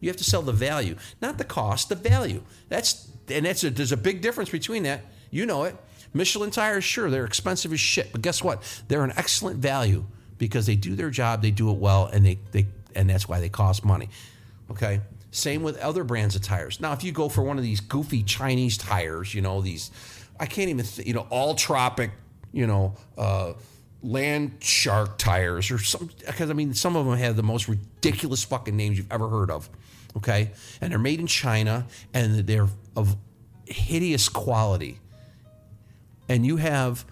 You 0.00 0.08
have 0.10 0.16
to 0.18 0.24
sell 0.24 0.42
the 0.42 0.52
value, 0.52 0.96
not 1.22 1.38
the 1.38 1.44
cost, 1.44 1.88
the 1.88 1.94
value. 1.94 2.42
That's 2.68 3.08
and 3.28 3.46
that's 3.46 3.64
a, 3.64 3.70
there's 3.70 3.92
a 3.92 3.96
big 3.96 4.20
difference 4.20 4.50
between 4.50 4.82
that. 4.84 5.02
You 5.30 5.46
know 5.46 5.64
it. 5.64 5.76
Michelin 6.12 6.50
tires, 6.50 6.84
sure, 6.84 7.10
they're 7.10 7.24
expensive 7.24 7.72
as 7.72 7.80
shit, 7.80 8.12
but 8.12 8.22
guess 8.22 8.42
what? 8.42 8.62
They're 8.86 9.02
an 9.02 9.12
excellent 9.16 9.58
value 9.58 10.04
because 10.38 10.66
they 10.66 10.76
do 10.76 10.94
their 10.94 11.10
job, 11.10 11.42
they 11.42 11.50
do 11.50 11.70
it 11.70 11.78
well, 11.78 12.06
and 12.06 12.24
they 12.24 12.38
they 12.52 12.66
and 12.94 13.08
that's 13.08 13.28
why 13.28 13.40
they 13.40 13.48
cost 13.48 13.84
money. 13.84 14.08
Okay. 14.70 15.00
Same 15.30 15.62
with 15.62 15.78
other 15.78 16.04
brands 16.04 16.36
of 16.36 16.42
tires. 16.42 16.80
Now, 16.80 16.92
if 16.92 17.02
you 17.02 17.12
go 17.12 17.28
for 17.28 17.42
one 17.42 17.58
of 17.58 17.64
these 17.64 17.80
goofy 17.80 18.22
Chinese 18.22 18.78
tires, 18.78 19.34
you 19.34 19.40
know, 19.40 19.60
these, 19.60 19.90
I 20.38 20.46
can't 20.46 20.70
even, 20.70 20.84
th- 20.84 21.06
you 21.06 21.14
know, 21.14 21.26
all 21.30 21.54
tropic, 21.54 22.12
you 22.52 22.66
know, 22.66 22.94
uh, 23.18 23.54
land 24.02 24.58
shark 24.60 25.18
tires 25.18 25.70
or 25.70 25.78
some, 25.78 26.10
because 26.26 26.50
I 26.50 26.52
mean, 26.52 26.74
some 26.74 26.94
of 26.94 27.06
them 27.06 27.16
have 27.18 27.36
the 27.36 27.42
most 27.42 27.68
ridiculous 27.68 28.44
fucking 28.44 28.76
names 28.76 28.96
you've 28.96 29.10
ever 29.10 29.28
heard 29.28 29.50
of. 29.50 29.68
Okay. 30.16 30.52
And 30.80 30.92
they're 30.92 30.98
made 30.98 31.18
in 31.20 31.26
China 31.26 31.86
and 32.12 32.46
they're 32.46 32.68
of 32.94 33.16
hideous 33.66 34.28
quality. 34.28 35.00
And 36.28 36.46
you 36.46 36.56
have 36.58 37.04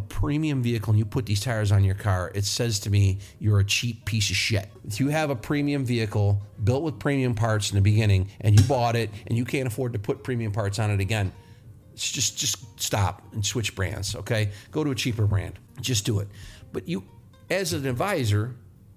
a 0.00 0.06
premium 0.08 0.62
vehicle 0.62 0.90
and 0.90 0.98
you 0.98 1.04
put 1.04 1.26
these 1.26 1.40
tires 1.40 1.70
on 1.72 1.84
your 1.84 1.94
car, 1.94 2.32
it 2.34 2.44
says 2.44 2.80
to 2.80 2.90
me 2.90 3.18
you're 3.38 3.60
a 3.60 3.64
cheap 3.64 4.04
piece 4.04 4.30
of 4.30 4.36
shit. 4.36 4.68
If 4.86 5.00
you 5.00 5.08
have 5.08 5.30
a 5.30 5.36
premium 5.36 5.84
vehicle 5.84 6.42
built 6.62 6.82
with 6.82 6.98
premium 6.98 7.34
parts 7.34 7.70
in 7.70 7.76
the 7.76 7.82
beginning 7.82 8.28
and 8.40 8.58
you 8.58 8.66
bought 8.66 8.96
it 8.96 9.10
and 9.26 9.36
you 9.36 9.44
can't 9.44 9.66
afford 9.66 9.92
to 9.92 9.98
put 9.98 10.22
premium 10.24 10.52
parts 10.52 10.78
on 10.78 10.90
it 10.90 11.00
again, 11.00 11.32
just 11.94 12.38
just 12.38 12.80
stop 12.80 13.22
and 13.32 13.44
switch 13.44 13.74
brands, 13.74 14.16
okay? 14.16 14.50
Go 14.70 14.84
to 14.84 14.90
a 14.90 14.94
cheaper 14.94 15.26
brand. 15.26 15.58
Just 15.80 16.06
do 16.06 16.20
it. 16.20 16.28
But 16.72 16.88
you 16.88 17.04
as 17.50 17.72
an 17.72 17.86
advisor, 17.86 18.54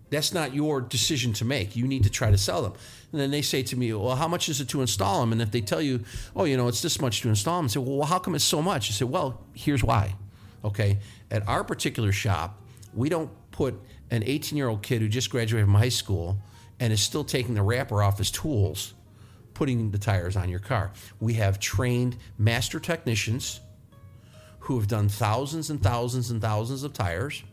that's 0.10 0.34
not 0.34 0.54
your 0.54 0.80
decision 0.80 1.34
to 1.34 1.46
make. 1.46 1.76
You 1.76 1.88
need 1.88 2.04
to 2.04 2.10
try 2.10 2.30
to 2.32 2.38
sell 2.38 2.62
them. 2.62 2.74
And 3.12 3.20
then 3.20 3.32
they 3.32 3.42
say 3.42 3.64
to 3.64 3.76
me, 3.76 3.92
Well, 3.94 4.16
how 4.16 4.28
much 4.28 4.48
is 4.48 4.62
it 4.62 4.70
to 4.70 4.82
install 4.82 5.20
them? 5.20 5.32
And 5.32 5.42
if 5.42 5.52
they 5.52 5.62
tell 5.62 5.82
you, 5.82 6.04
Oh, 6.36 6.46
you 6.46 6.56
know, 6.56 6.68
it's 6.68 6.82
this 6.82 7.02
much 7.02 7.22
to 7.22 7.30
install 7.30 7.58
them, 7.58 7.66
I 7.66 7.70
say, 7.70 7.80
Well, 7.80 8.08
how 8.08 8.20
come 8.20 8.36
it's 8.36 8.44
so 8.44 8.62
much? 8.62 8.90
I 8.90 8.94
say, 8.94 9.06
Well, 9.06 9.42
here's 9.54 9.84
why. 9.84 10.16
Okay. 10.64 11.00
At 11.32 11.48
our 11.48 11.64
particular 11.64 12.12
shop, 12.12 12.62
we 12.94 13.10
don't 13.10 13.30
put 13.52 13.80
an 14.12 14.24
18 14.24 14.58
year 14.58 14.70
old 14.70 14.84
kid 14.84 15.02
who 15.02 15.08
just 15.08 15.30
graduated 15.30 15.66
from 15.66 15.76
high 15.76 15.90
school 15.90 16.38
and 16.80 16.92
is 16.92 17.02
still 17.02 17.24
taking 17.24 17.56
the 17.56 17.62
wrapper 17.62 18.02
off 18.02 18.18
his 18.18 18.32
tools, 18.32 18.94
putting 19.54 19.92
the 19.92 19.98
tires 19.98 20.36
on 20.36 20.50
your 20.50 20.60
car. 20.60 20.92
We 21.20 21.34
have 21.36 21.60
trained 21.60 22.18
master 22.38 22.80
technicians 22.80 23.60
who 24.60 24.78
have 24.80 24.88
done 24.88 25.10
thousands 25.10 25.70
and 25.70 25.82
thousands 25.82 26.32
and 26.32 26.42
thousands 26.42 26.84
of 26.84 26.94
tires 26.94 27.44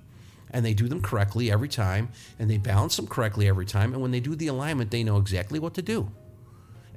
and 0.53 0.65
they 0.65 0.75
do 0.75 0.89
them 0.89 1.01
correctly 1.01 1.51
every 1.51 1.69
time 1.69 2.09
and 2.39 2.51
they 2.51 2.59
balance 2.59 2.97
them 2.97 3.07
correctly 3.07 3.49
every 3.49 3.67
time 3.67 3.93
and 3.93 4.03
when 4.03 4.11
they 4.11 4.21
do 4.21 4.35
the 4.37 4.47
alignment 4.47 4.91
they 4.91 5.03
know 5.03 5.17
exactly 5.17 5.59
what 5.59 5.75
to 5.75 5.83
do 5.83 6.11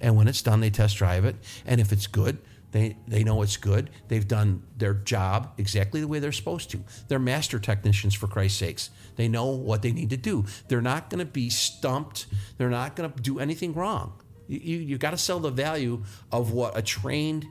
and 0.01 0.15
when 0.15 0.27
it's 0.27 0.41
done 0.41 0.59
they 0.59 0.69
test 0.69 0.97
drive 0.97 1.25
it 1.25 1.35
and 1.65 1.81
if 1.81 1.91
it's 1.91 2.07
good 2.07 2.37
they, 2.73 2.97
they 3.07 3.23
know 3.23 3.43
it's 3.43 3.55
good. 3.55 3.91
They've 4.07 4.27
done 4.27 4.63
their 4.77 4.95
job 4.95 5.53
exactly 5.59 6.01
the 6.01 6.07
way 6.07 6.17
they're 6.17 6.31
supposed 6.31 6.71
to. 6.71 6.83
They're 7.07 7.19
master 7.19 7.59
technicians, 7.59 8.15
for 8.15 8.27
Christ's 8.27 8.57
sakes. 8.57 8.89
They 9.15 9.27
know 9.27 9.45
what 9.45 9.83
they 9.83 9.91
need 9.91 10.09
to 10.09 10.17
do. 10.17 10.45
They're 10.67 10.81
not 10.81 11.11
going 11.11 11.19
to 11.19 11.31
be 11.31 11.51
stumped. 11.51 12.25
They're 12.57 12.71
not 12.71 12.95
going 12.95 13.11
to 13.11 13.21
do 13.21 13.37
anything 13.37 13.73
wrong. 13.73 14.19
You, 14.47 14.59
you, 14.59 14.77
you 14.79 14.97
got 14.97 15.11
to 15.11 15.19
sell 15.19 15.39
the 15.39 15.51
value 15.51 16.03
of 16.31 16.51
what 16.51 16.75
a 16.75 16.81
trained 16.81 17.45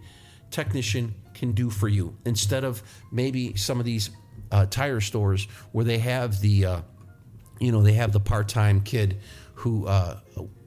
technician 0.51 1.15
can 1.35 1.53
do 1.53 1.71
for 1.71 1.87
you 1.87 2.17
instead 2.25 2.65
of 2.65 2.83
maybe 3.13 3.55
some 3.55 3.79
of 3.79 3.87
these 3.87 4.11
uh, 4.51 4.67
tire 4.67 5.01
stores 5.01 5.47
where 5.71 5.85
they 5.85 5.99
have 5.99 6.41
the, 6.41 6.67
uh, 6.67 6.81
you 7.61 7.71
know, 7.71 7.81
they 7.81 7.93
have 7.93 8.11
the 8.11 8.21
part 8.21 8.49
time 8.49 8.81
kid 8.81 9.19
who 9.55 9.87
uh, 9.87 10.19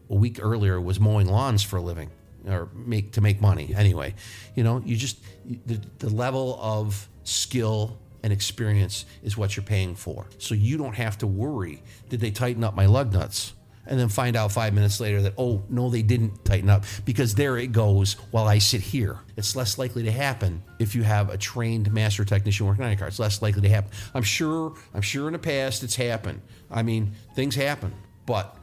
a 0.09 0.15
week 0.15 0.39
earlier 0.41 0.79
was 0.79 0.97
mowing 0.97 1.27
lawns 1.27 1.61
for 1.61 1.75
a 1.75 1.81
living 1.81 2.09
or 2.47 2.69
make 2.73 3.11
to 3.13 3.21
make 3.21 3.41
money. 3.41 3.73
Anyway 3.75 4.13
you 4.55 4.63
know 4.63 4.81
you 4.85 4.95
just 4.95 5.19
the, 5.65 5.79
the 5.99 6.09
level 6.09 6.57
of 6.61 7.07
skill 7.23 7.99
and 8.23 8.33
experience 8.33 9.05
is 9.23 9.37
what 9.37 9.55
you're 9.55 9.63
paying 9.63 9.93
for. 9.95 10.25
So 10.39 10.55
you 10.55 10.77
don't 10.77 10.95
have 10.95 11.17
to 11.19 11.27
worry 11.27 11.83
did 12.09 12.19
they 12.19 12.31
tighten 12.31 12.63
up 12.63 12.75
my 12.75 12.87
lug 12.87 13.13
nuts? 13.13 13.53
And 13.87 13.99
then 13.99 14.09
find 14.09 14.35
out 14.35 14.51
five 14.51 14.73
minutes 14.73 14.99
later 14.99 15.21
that 15.21 15.33
oh 15.37 15.63
no 15.69 15.91
they 15.91 16.01
didn't 16.01 16.43
tighten 16.43 16.71
up 16.71 16.85
because 17.05 17.35
there 17.35 17.55
it 17.57 17.71
goes 17.71 18.13
while 18.31 18.47
i 18.47 18.57
sit 18.57 18.81
here. 18.81 19.19
It's 19.37 19.55
less 19.55 19.77
likely 19.77 20.01
to 20.03 20.11
happen 20.11 20.63
if 20.79 20.95
you 20.95 21.03
have 21.03 21.29
a 21.29 21.37
trained 21.37 21.93
master 21.93 22.25
technician 22.25 22.65
working 22.65 22.83
on 22.83 22.89
your 22.89 22.97
car. 22.97 23.07
It's 23.07 23.19
less 23.19 23.43
likely 23.43 23.61
to 23.61 23.69
happen. 23.69 23.91
I'm 24.15 24.23
sure 24.23 24.73
i'm 24.95 25.03
sure 25.03 25.27
in 25.27 25.33
the 25.33 25.39
past 25.39 25.83
it's 25.83 25.95
happened. 25.95 26.41
I 26.71 26.81
mean 26.81 27.13
things 27.35 27.53
happen 27.53 27.93
but 28.25 28.57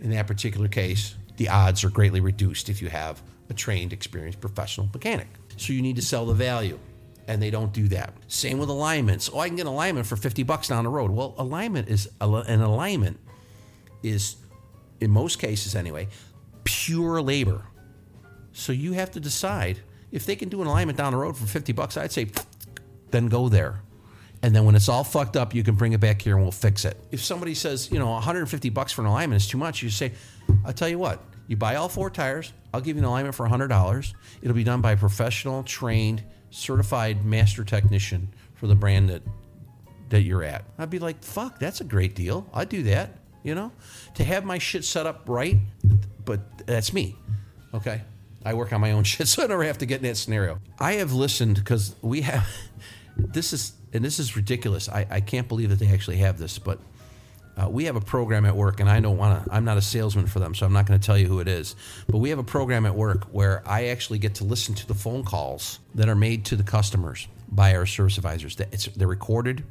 in 0.00 0.08
that 0.10 0.26
particular 0.26 0.68
case 0.68 1.16
the 1.36 1.48
odds 1.48 1.84
are 1.84 1.90
greatly 1.90 2.20
reduced 2.20 2.68
if 2.68 2.82
you 2.82 2.88
have 2.88 3.22
a 3.50 3.54
trained, 3.54 3.92
experienced 3.92 4.40
professional 4.40 4.88
mechanic. 4.92 5.28
So 5.56 5.72
you 5.72 5.82
need 5.82 5.96
to 5.96 6.02
sell 6.02 6.26
the 6.26 6.34
value. 6.34 6.78
And 7.28 7.40
they 7.40 7.50
don't 7.50 7.72
do 7.72 7.86
that. 7.88 8.14
Same 8.26 8.58
with 8.58 8.68
alignments. 8.68 9.30
Oh, 9.32 9.38
I 9.38 9.46
can 9.46 9.56
get 9.56 9.62
an 9.62 9.72
alignment 9.72 10.06
for 10.06 10.16
50 10.16 10.42
bucks 10.42 10.66
down 10.68 10.82
the 10.82 10.90
road. 10.90 11.12
Well, 11.12 11.34
alignment 11.38 11.88
is 11.88 12.10
an 12.20 12.60
alignment 12.60 13.20
is, 14.02 14.36
in 15.00 15.12
most 15.12 15.38
cases 15.38 15.76
anyway, 15.76 16.08
pure 16.64 17.22
labor. 17.22 17.62
So 18.52 18.72
you 18.72 18.94
have 18.94 19.12
to 19.12 19.20
decide 19.20 19.78
if 20.10 20.26
they 20.26 20.34
can 20.34 20.48
do 20.48 20.62
an 20.62 20.66
alignment 20.66 20.98
down 20.98 21.12
the 21.12 21.18
road 21.18 21.36
for 21.36 21.46
50 21.46 21.72
bucks, 21.72 21.96
I'd 21.96 22.10
say 22.10 22.28
then 23.12 23.28
go 23.28 23.48
there. 23.48 23.82
And 24.42 24.54
then 24.56 24.64
when 24.64 24.74
it's 24.74 24.88
all 24.88 25.04
fucked 25.04 25.36
up, 25.36 25.54
you 25.54 25.62
can 25.62 25.76
bring 25.76 25.92
it 25.92 26.00
back 26.00 26.20
here 26.20 26.34
and 26.34 26.44
we'll 26.44 26.50
fix 26.50 26.84
it. 26.84 26.96
If 27.12 27.22
somebody 27.22 27.54
says, 27.54 27.88
you 27.92 28.00
know, 28.00 28.10
150 28.10 28.70
bucks 28.70 28.90
for 28.90 29.02
an 29.02 29.06
alignment 29.06 29.40
is 29.40 29.46
too 29.46 29.58
much, 29.58 29.80
you 29.82 29.90
say, 29.90 30.12
I'll 30.64 30.72
tell 30.72 30.88
you 30.88 30.98
what, 30.98 31.22
you 31.48 31.56
buy 31.56 31.76
all 31.76 31.88
four 31.88 32.10
tires, 32.10 32.52
I'll 32.72 32.80
give 32.80 32.96
you 32.96 33.02
an 33.02 33.08
alignment 33.08 33.34
for 33.34 33.46
$100. 33.48 34.14
It'll 34.42 34.54
be 34.54 34.64
done 34.64 34.80
by 34.80 34.92
a 34.92 34.96
professional, 34.96 35.62
trained, 35.62 36.22
certified 36.50 37.24
master 37.24 37.64
technician 37.64 38.28
for 38.54 38.66
the 38.66 38.74
brand 38.74 39.08
that 39.10 39.22
that 40.10 40.22
you're 40.22 40.44
at. 40.44 40.64
I'd 40.78 40.90
be 40.90 40.98
like, 40.98 41.24
fuck, 41.24 41.58
that's 41.58 41.80
a 41.80 41.84
great 41.84 42.14
deal. 42.14 42.46
I'd 42.52 42.68
do 42.68 42.82
that. 42.84 43.18
you 43.42 43.54
know, 43.54 43.72
to 44.14 44.24
have 44.24 44.44
my 44.44 44.58
shit 44.58 44.84
set 44.84 45.06
up 45.06 45.22
right. 45.26 45.56
But 46.24 46.66
that's 46.66 46.92
me. 46.92 47.16
Okay. 47.74 48.02
I 48.44 48.54
work 48.54 48.72
on 48.72 48.80
my 48.80 48.92
own 48.92 49.04
shit, 49.12 49.26
so 49.28 49.42
I 49.42 49.46
never 49.46 49.64
have 49.64 49.78
to 49.78 49.86
get 49.86 49.96
in 49.96 50.02
that 50.04 50.16
scenario. 50.16 50.58
I 50.78 50.94
have 50.94 51.12
listened 51.12 51.56
because 51.56 51.96
we 52.02 52.20
have 52.22 52.46
this 53.16 53.52
is 53.52 53.72
and 53.92 54.04
this 54.04 54.18
is 54.18 54.36
ridiculous. 54.36 54.88
I, 54.88 55.06
I 55.10 55.20
can't 55.20 55.48
believe 55.48 55.70
that 55.70 55.78
they 55.78 55.88
actually 55.88 56.18
have 56.18 56.38
this, 56.38 56.58
but 56.58 56.78
uh, 57.56 57.68
we 57.68 57.84
have 57.84 57.96
a 57.96 58.00
program 58.00 58.46
at 58.46 58.56
work, 58.56 58.80
and 58.80 58.88
I 58.88 59.00
don't 59.00 59.18
want 59.18 59.44
to. 59.44 59.54
I'm 59.54 59.64
not 59.64 59.76
a 59.76 59.82
salesman 59.82 60.26
for 60.26 60.38
them, 60.38 60.54
so 60.54 60.64
I'm 60.64 60.72
not 60.72 60.86
going 60.86 60.98
to 60.98 61.04
tell 61.04 61.18
you 61.18 61.26
who 61.26 61.40
it 61.40 61.48
is. 61.48 61.76
But 62.08 62.18
we 62.18 62.30
have 62.30 62.38
a 62.38 62.44
program 62.44 62.86
at 62.86 62.94
work 62.94 63.24
where 63.24 63.62
I 63.66 63.86
actually 63.86 64.18
get 64.18 64.36
to 64.36 64.44
listen 64.44 64.74
to 64.76 64.86
the 64.86 64.94
phone 64.94 65.22
calls 65.22 65.78
that 65.94 66.08
are 66.08 66.14
made 66.14 66.46
to 66.46 66.56
the 66.56 66.62
customers 66.62 67.28
by 67.48 67.76
our 67.76 67.84
service 67.84 68.16
advisors. 68.16 68.56
That 68.56 68.72
it's, 68.72 68.86
they're 68.86 69.06
recorded, 69.06 69.64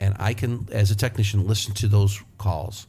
and 0.00 0.14
I 0.18 0.34
can, 0.34 0.68
as 0.70 0.90
a 0.90 0.96
technician, 0.96 1.46
listen 1.46 1.72
to 1.74 1.88
those 1.88 2.20
calls. 2.36 2.86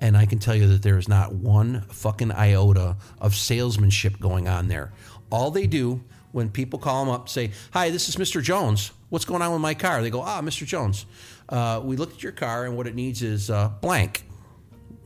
And 0.00 0.16
I 0.16 0.26
can 0.26 0.38
tell 0.38 0.56
you 0.56 0.66
that 0.68 0.82
there 0.82 0.98
is 0.98 1.08
not 1.08 1.34
one 1.34 1.82
fucking 1.82 2.32
iota 2.32 2.96
of 3.20 3.34
salesmanship 3.34 4.18
going 4.20 4.48
on 4.48 4.68
there. 4.68 4.92
All 5.30 5.50
they 5.50 5.66
do 5.66 6.02
when 6.32 6.48
people 6.50 6.78
call 6.78 7.04
them 7.04 7.14
up, 7.14 7.28
say, 7.28 7.52
"Hi, 7.72 7.90
this 7.90 8.08
is 8.08 8.16
Mr. 8.16 8.42
Jones. 8.42 8.90
What's 9.10 9.24
going 9.26 9.42
on 9.42 9.52
with 9.52 9.60
my 9.60 9.74
car?" 9.74 10.02
They 10.02 10.10
go, 10.10 10.22
"Ah, 10.22 10.40
Mr. 10.40 10.66
Jones, 10.66 11.06
uh, 11.48 11.80
we 11.82 11.96
looked 11.96 12.14
at 12.14 12.22
your 12.22 12.30
car, 12.32 12.64
and 12.64 12.76
what 12.76 12.86
it 12.86 12.94
needs 12.94 13.22
is 13.22 13.50
uh, 13.50 13.70
blank. 13.80 14.24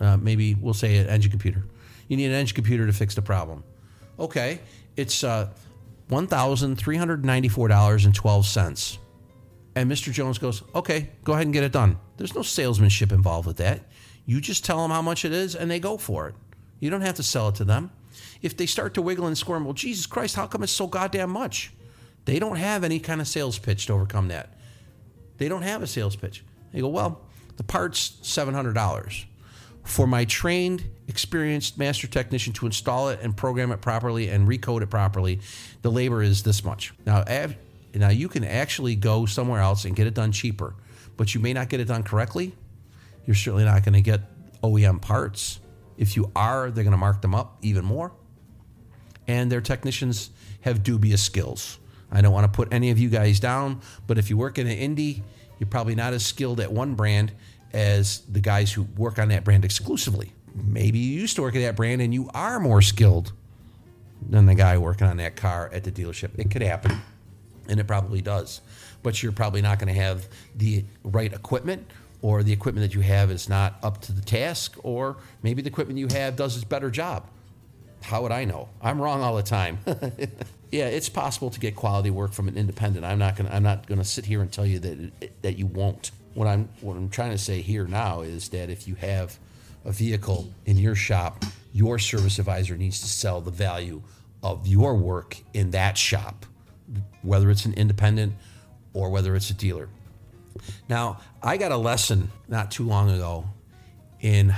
Uh, 0.01 0.17
maybe 0.17 0.55
we'll 0.55 0.75
say 0.75 0.97
an 0.99 1.09
engine 1.09 1.31
computer. 1.31 1.65
You 2.09 2.17
need 2.17 2.27
an 2.27 2.33
engine 2.33 2.55
computer 2.55 2.87
to 2.87 2.93
fix 2.93 3.15
the 3.15 3.23
problem. 3.23 3.65
Okay, 4.19 4.61
it's 4.97 5.25
uh, 5.25 5.51
$1,394.12. 6.11 8.99
And 9.75 9.91
Mr. 9.91 10.13
Jones 10.13 10.39
goes, 10.39 10.63
"Okay, 10.75 11.11
go 11.25 11.35
ahead 11.35 11.47
and 11.47 11.53
get 11.53 11.65
it 11.65 11.73
done." 11.73 11.99
There's 12.17 12.35
no 12.35 12.43
salesmanship 12.43 13.13
involved 13.13 13.47
with 13.47 13.59
that. 13.59 13.83
You 14.27 14.41
just 14.41 14.65
tell 14.65 14.83
them 14.83 14.91
how 14.91 15.03
much 15.03 15.25
it 15.25 15.33
is, 15.33 15.55
and 15.55 15.71
they 15.71 15.79
go 15.81 15.97
for 15.97 16.29
it. 16.29 16.35
You 16.81 16.91
don't 16.91 17.03
have 17.03 17.15
to 17.17 17.23
sell 17.23 17.49
it 17.49 17.55
to 17.57 17.65
them 17.65 17.91
if 18.43 18.57
they 18.57 18.67
start 18.67 18.95
to 18.95 19.03
wiggle 19.03 19.27
and 19.27 19.37
squirm, 19.37 19.65
well, 19.65 19.75
Jesus 19.75 20.07
Christ, 20.07 20.37
how 20.37 20.47
come 20.47 20.63
it's 20.63 20.73
so 20.73 20.87
goddamn 20.87 21.31
much? 21.31 21.73
They 22.25 22.39
don't 22.39 22.57
have 22.57 22.85
any 22.85 23.01
kind 23.01 23.21
of 23.21 23.29
sales 23.29 23.59
pitch 23.59 23.87
to 23.87 23.95
overcome 23.95 24.29
that. 24.29 24.58
They 25.39 25.49
don't 25.49 25.63
have 25.63 25.83
a 25.83 25.87
sales 25.87 26.17
pitch. 26.17 26.45
They 26.73 26.81
go, 26.81 26.89
well, 26.89 27.23
the 27.57 27.63
part's 27.63 28.11
$700. 28.23 29.25
For 29.85 30.07
my 30.07 30.25
trained, 30.27 30.85
experienced 31.07 31.79
master 31.79 32.07
technician 32.07 32.53
to 32.55 32.67
install 32.67 33.09
it 33.09 33.21
and 33.23 33.37
program 33.37 33.73
it 33.73 33.81
properly 33.81 34.29
and 34.29 34.47
recode 34.47 34.83
it 34.83 34.91
properly, 34.91 35.41
the 35.83 35.91
labor 35.91 36.23
is 36.23 36.43
this 36.43 36.63
much. 36.63 36.93
Now, 37.07 37.25
now 37.95 38.11
you 38.11 38.29
can 38.29 38.45
actually 38.45 38.97
go 38.97 39.25
somewhere 39.25 39.61
else 39.61 39.85
and 39.87 39.97
get 39.97 40.07
it 40.07 40.15
done 40.15 40.31
cheaper, 40.33 40.75
but 41.17 41.35
you 41.35 41.41
may 41.41 41.55
not 41.55 41.71
get 41.71 41.81
it 41.81 41.87
done 41.87 42.03
correctly. 42.03 42.55
You're 43.25 43.35
certainly 43.35 43.65
not 43.65 43.83
going 43.83 43.95
to 43.95 44.03
get 44.03 44.21
OEM 44.63 45.01
parts. 45.01 45.61
If 45.97 46.17
you 46.17 46.31
are, 46.37 46.71
they're 46.71 46.85
going 46.85 46.93
to 46.93 46.99
mark 46.99 47.23
them 47.23 47.35
up 47.35 47.57
even 47.63 47.85
more 47.85 48.13
and 49.29 49.53
their 49.53 49.61
technicians 49.61 50.31
have 50.63 50.83
dubious 50.83 51.23
skills. 51.23 51.79
I 52.11 52.21
don't 52.21 52.33
want 52.33 52.51
to 52.51 52.57
put 52.57 52.73
any 52.73 52.91
of 52.91 52.99
you 52.99 53.09
guys 53.09 53.41
down, 53.41 53.81
but 54.07 54.19
if 54.19 54.31
you 54.31 54.37
work 54.37 54.59
in 54.59 54.67
an 54.67 54.79
indie, 54.97 55.23
you're 55.59 55.69
probably 55.69 55.95
not 55.95 56.13
as 56.13 56.25
skilled 56.25 56.61
at 56.61 56.73
one 56.73 56.95
brand 56.95 57.33
as 57.73 58.21
the 58.31 58.41
guys 58.41 58.73
who 58.73 58.83
work 58.97 59.19
on 59.19 59.29
that 59.29 59.45
brand 59.45 59.65
exclusively. 59.65 60.33
Maybe 60.55 60.99
you 60.99 61.21
used 61.21 61.37
to 61.37 61.43
work 61.43 61.55
at 61.55 61.61
that 61.61 61.77
brand 61.77 62.01
and 62.01 62.15
you 62.15 62.31
are 62.35 62.59
more 62.59 62.81
skilled 62.83 63.33
than 64.29 64.47
the 64.47 64.55
guy 64.55 64.79
working 64.79 65.07
on 65.07 65.19
that 65.19 65.37
car 65.37 65.71
at 65.73 65.85
the 65.85 65.93
dealership. 65.93 66.31
It 66.39 66.51
could 66.51 66.63
happen, 66.63 67.01
and 67.69 67.79
it 67.79 67.85
probably 67.85 68.21
does. 68.21 68.61
But 69.03 69.23
you're 69.23 69.33
probably 69.33 69.63
not 69.63 69.79
going 69.79 69.95
to 69.95 70.01
have 70.01 70.29
the 70.57 70.85
right 71.05 71.33
equipment, 71.33 71.87
or 72.21 72.43
the 72.43 72.53
equipment 72.53 72.85
that 72.89 72.95
you 72.95 73.01
have 73.03 73.31
is 73.31 73.49
not 73.49 73.79
up 73.83 74.01
to 74.03 74.13
the 74.13 74.23
task, 74.23 74.77
or 74.83 75.19
maybe 75.43 75.63
the 75.63 75.69
equipment 75.69 75.99
you 75.99 76.09
have 76.09 76.35
does 76.37 76.57
its 76.57 76.65
better 76.65 76.91
job. 76.91 77.29
How 78.03 78.23
would 78.23 78.33
I 78.33 78.45
know? 78.45 78.69
I'm 78.81 79.01
wrong 79.01 79.23
all 79.23 79.37
the 79.37 79.43
time. 79.43 79.79
yeah, 80.71 80.87
it's 80.87 81.09
possible 81.09 81.51
to 81.51 81.61
get 81.61 81.75
quality 81.75 82.11
work 82.11 82.33
from 82.33 82.49
an 82.49 82.57
independent. 82.57 83.05
I'm 83.05 83.19
not 83.19 83.37
gonna 83.37 83.51
I'm 83.51 83.63
not 83.63 83.87
gonna 83.87 84.05
sit 84.05 84.27
here 84.27 84.43
and 84.43 84.53
tell 84.53 84.67
you 84.67 84.79
that 84.81 85.43
that 85.43 85.59
you 85.59 85.67
won't. 85.67 86.11
What 86.35 86.47
I'm 86.47 86.69
what 86.81 86.97
I'm 86.97 87.09
trying 87.09 87.33
to 87.33 87.39
say 87.39 87.61
here 87.63 87.87
now 87.87 88.21
is 88.21 88.49
that 88.51 88.71
if 88.71 88.87
you 88.87 88.95
have 88.97 89.39
a 89.85 89.93
vehicle 89.93 90.53
in 90.67 90.77
your 90.79 90.95
shop, 90.95 91.45
your 91.73 91.99
service 91.99 92.39
advisor 92.39 92.77
needs 92.77 93.01
to 93.01 93.07
sell 93.07 93.41
the 93.41 93.51
value 93.51 94.03
of 94.43 94.67
your 94.67 94.95
work 94.95 95.39
in 95.55 95.71
that 95.71 95.97
shop, 95.97 96.47
whether 97.23 97.51
it's 97.51 97.65
an 97.65 97.75
independent 97.75 98.35
or 98.93 99.11
whether 99.11 99.35
it's 99.35 99.51
a 99.51 99.55
dealer. 99.55 99.89
Now, 100.89 101.21
I 101.43 101.57
got 101.57 101.73
a 101.73 101.77
lesson 101.77 102.31
not 102.49 102.71
too 102.71 102.85
long 102.85 103.11
ago 103.11 103.45
in 104.21 104.55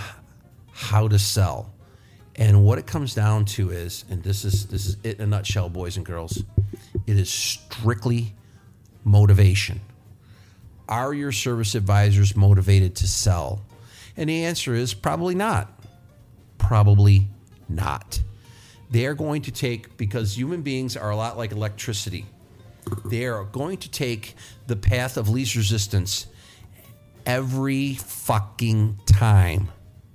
how 0.73 1.09
to 1.09 1.19
sell. 1.19 1.73
And 2.41 2.65
what 2.65 2.79
it 2.79 2.87
comes 2.87 3.15
down 3.15 3.45
to 3.45 3.71
is, 3.71 4.07
and 4.11 4.23
this 4.23 4.47
is 4.47 4.67
this 4.67 4.87
is 4.87 4.97
it 5.05 5.19
in 5.19 5.25
a 5.25 5.27
nutshell, 5.27 5.69
boys 5.69 5.99
and 5.99 6.07
girls, 6.07 6.43
it 7.07 7.19
is 7.19 7.29
strictly 7.29 8.35
motivation. 9.05 9.81
Are 10.89 11.13
your 11.13 11.33
service 11.33 11.75
advisors 11.75 12.35
motivated 12.35 12.97
to 12.97 13.07
sell? 13.07 13.63
And 14.17 14.31
the 14.31 14.45
answer 14.45 14.75
is 14.75 14.95
probably 14.95 15.35
not. 15.35 15.71
Probably 16.57 17.29
not. 17.69 18.21
They 18.91 19.07
are 19.07 19.15
going 19.15 19.43
to 19.43 19.53
take, 19.53 19.97
because 19.97 20.37
human 20.37 20.63
beings 20.63 20.97
are 20.97 21.11
a 21.11 21.17
lot 21.17 21.37
like 21.37 21.53
electricity, 21.53 22.25
they 23.05 23.27
are 23.27 23.45
going 23.45 23.77
to 23.79 23.91
take 23.91 24.35
the 24.67 24.77
path 24.77 25.17
of 25.17 25.29
least 25.29 25.55
resistance 25.55 26.27
every 27.27 27.95
fucking 27.95 28.99
time. 29.07 29.69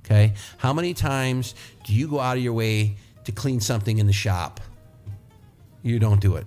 Okay. 0.06 0.34
How 0.58 0.72
many 0.72 0.94
times 0.94 1.56
do 1.84 1.94
you 1.94 2.08
go 2.08 2.20
out 2.20 2.38
of 2.38 2.44
your 2.44 2.54
way 2.54 2.98
to 3.24 3.32
clean 3.32 3.60
something 3.60 3.98
in 3.98 4.06
the 4.06 4.14
shop? 4.14 4.62
You 5.82 5.98
don't 5.98 6.22
do 6.22 6.36
it. 6.36 6.46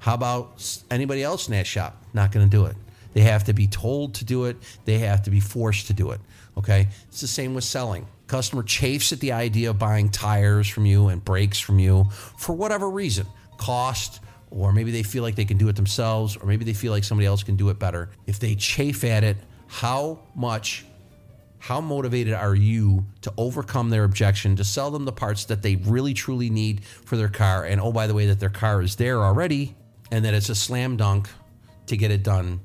How 0.00 0.14
about 0.14 0.82
anybody 0.90 1.22
else 1.22 1.46
in 1.48 1.52
that 1.52 1.66
shop? 1.66 1.96
Not 2.12 2.32
going 2.32 2.48
to 2.48 2.50
do 2.50 2.66
it. 2.66 2.76
They 3.12 3.22
have 3.22 3.44
to 3.44 3.52
be 3.52 3.68
told 3.68 4.14
to 4.14 4.24
do 4.24 4.46
it, 4.46 4.56
they 4.84 4.98
have 4.98 5.22
to 5.22 5.30
be 5.30 5.38
forced 5.38 5.86
to 5.86 5.92
do 5.92 6.10
it. 6.10 6.20
Okay. 6.58 6.88
It's 7.08 7.20
the 7.20 7.28
same 7.28 7.54
with 7.54 7.64
selling. 7.64 8.06
Customer 8.26 8.64
chafes 8.64 9.12
at 9.12 9.20
the 9.20 9.32
idea 9.32 9.70
of 9.70 9.78
buying 9.78 10.08
tires 10.08 10.68
from 10.68 10.84
you 10.84 11.08
and 11.08 11.24
brakes 11.24 11.60
from 11.60 11.78
you 11.78 12.06
for 12.36 12.54
whatever 12.54 12.90
reason 12.90 13.26
cost, 13.56 14.20
or 14.50 14.72
maybe 14.72 14.90
they 14.90 15.04
feel 15.04 15.22
like 15.22 15.36
they 15.36 15.44
can 15.44 15.58
do 15.58 15.68
it 15.68 15.76
themselves, 15.76 16.36
or 16.36 16.46
maybe 16.46 16.64
they 16.64 16.72
feel 16.72 16.90
like 16.90 17.04
somebody 17.04 17.26
else 17.26 17.44
can 17.44 17.54
do 17.54 17.68
it 17.68 17.78
better. 17.78 18.10
If 18.26 18.40
they 18.40 18.56
chafe 18.56 19.04
at 19.04 19.22
it, 19.22 19.36
how 19.68 20.18
much 20.34 20.84
how 21.64 21.80
motivated 21.80 22.34
are 22.34 22.54
you 22.54 23.06
to 23.22 23.32
overcome 23.38 23.88
their 23.88 24.04
objection 24.04 24.54
to 24.54 24.62
sell 24.62 24.90
them 24.90 25.06
the 25.06 25.12
parts 25.12 25.46
that 25.46 25.62
they 25.62 25.76
really 25.76 26.12
truly 26.12 26.50
need 26.50 26.84
for 26.84 27.16
their 27.16 27.30
car? 27.30 27.64
And 27.64 27.80
oh 27.80 27.90
by 27.90 28.06
the 28.06 28.12
way 28.12 28.26
that 28.26 28.38
their 28.38 28.50
car 28.50 28.82
is 28.82 28.96
there 28.96 29.22
already 29.24 29.74
and 30.10 30.26
that 30.26 30.34
it's 30.34 30.50
a 30.50 30.54
slam 30.54 30.98
dunk 30.98 31.30
to 31.86 31.96
get 31.96 32.10
it 32.10 32.22
done 32.22 32.60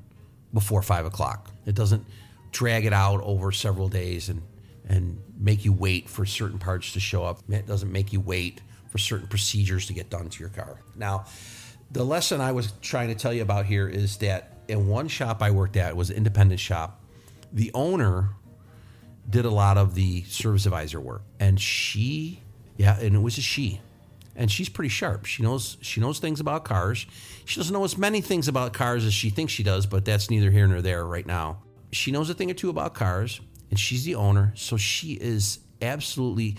before 0.52 0.82
five 0.82 1.06
o'clock. 1.06 1.50
It 1.64 1.74
doesn't 1.74 2.04
drag 2.52 2.84
it 2.84 2.92
out 2.92 3.22
over 3.22 3.52
several 3.52 3.88
days 3.88 4.28
and 4.28 4.42
and 4.86 5.18
make 5.38 5.64
you 5.64 5.72
wait 5.72 6.06
for 6.06 6.26
certain 6.26 6.58
parts 6.58 6.92
to 6.92 7.00
show 7.00 7.24
up. 7.24 7.40
It 7.48 7.66
doesn't 7.66 7.90
make 7.90 8.12
you 8.12 8.20
wait 8.20 8.60
for 8.90 8.98
certain 8.98 9.28
procedures 9.28 9.86
to 9.86 9.94
get 9.94 10.10
done 10.10 10.28
to 10.28 10.40
your 10.40 10.50
car. 10.50 10.78
Now 10.94 11.24
the 11.90 12.04
lesson 12.04 12.42
i 12.42 12.52
was 12.52 12.72
trying 12.82 13.08
to 13.08 13.14
tell 13.14 13.32
you 13.32 13.40
about 13.40 13.64
here 13.64 13.88
is 13.88 14.18
that 14.18 14.58
in 14.68 14.86
one 14.88 15.08
shop 15.08 15.42
i 15.42 15.50
worked 15.50 15.76
at 15.76 15.88
it 15.88 15.96
was 15.96 16.10
an 16.10 16.16
independent 16.16 16.60
shop 16.60 17.00
the 17.52 17.70
owner 17.74 18.30
did 19.28 19.44
a 19.44 19.50
lot 19.50 19.76
of 19.76 19.94
the 19.94 20.22
service 20.24 20.66
advisor 20.66 21.00
work, 21.00 21.22
and 21.38 21.60
she, 21.60 22.42
yeah, 22.76 22.98
and 22.98 23.14
it 23.14 23.18
was 23.18 23.38
a 23.38 23.40
she, 23.40 23.80
and 24.34 24.50
she's 24.50 24.68
pretty 24.68 24.88
sharp. 24.88 25.26
She 25.26 25.42
knows 25.42 25.76
she 25.82 26.00
knows 26.00 26.18
things 26.18 26.40
about 26.40 26.64
cars. 26.64 27.06
She 27.44 27.60
doesn't 27.60 27.72
know 27.72 27.84
as 27.84 27.98
many 27.98 28.20
things 28.20 28.48
about 28.48 28.72
cars 28.72 29.04
as 29.04 29.12
she 29.12 29.30
thinks 29.30 29.52
she 29.52 29.62
does, 29.62 29.86
but 29.86 30.04
that's 30.04 30.30
neither 30.30 30.50
here 30.50 30.66
nor 30.66 30.82
there 30.82 31.04
right 31.04 31.26
now. 31.26 31.62
She 31.92 32.10
knows 32.10 32.30
a 32.30 32.34
thing 32.34 32.50
or 32.50 32.54
two 32.54 32.70
about 32.70 32.94
cars, 32.94 33.40
and 33.70 33.78
she's 33.78 34.04
the 34.04 34.14
owner, 34.14 34.52
so 34.56 34.76
she 34.76 35.12
is 35.12 35.58
absolutely 35.82 36.56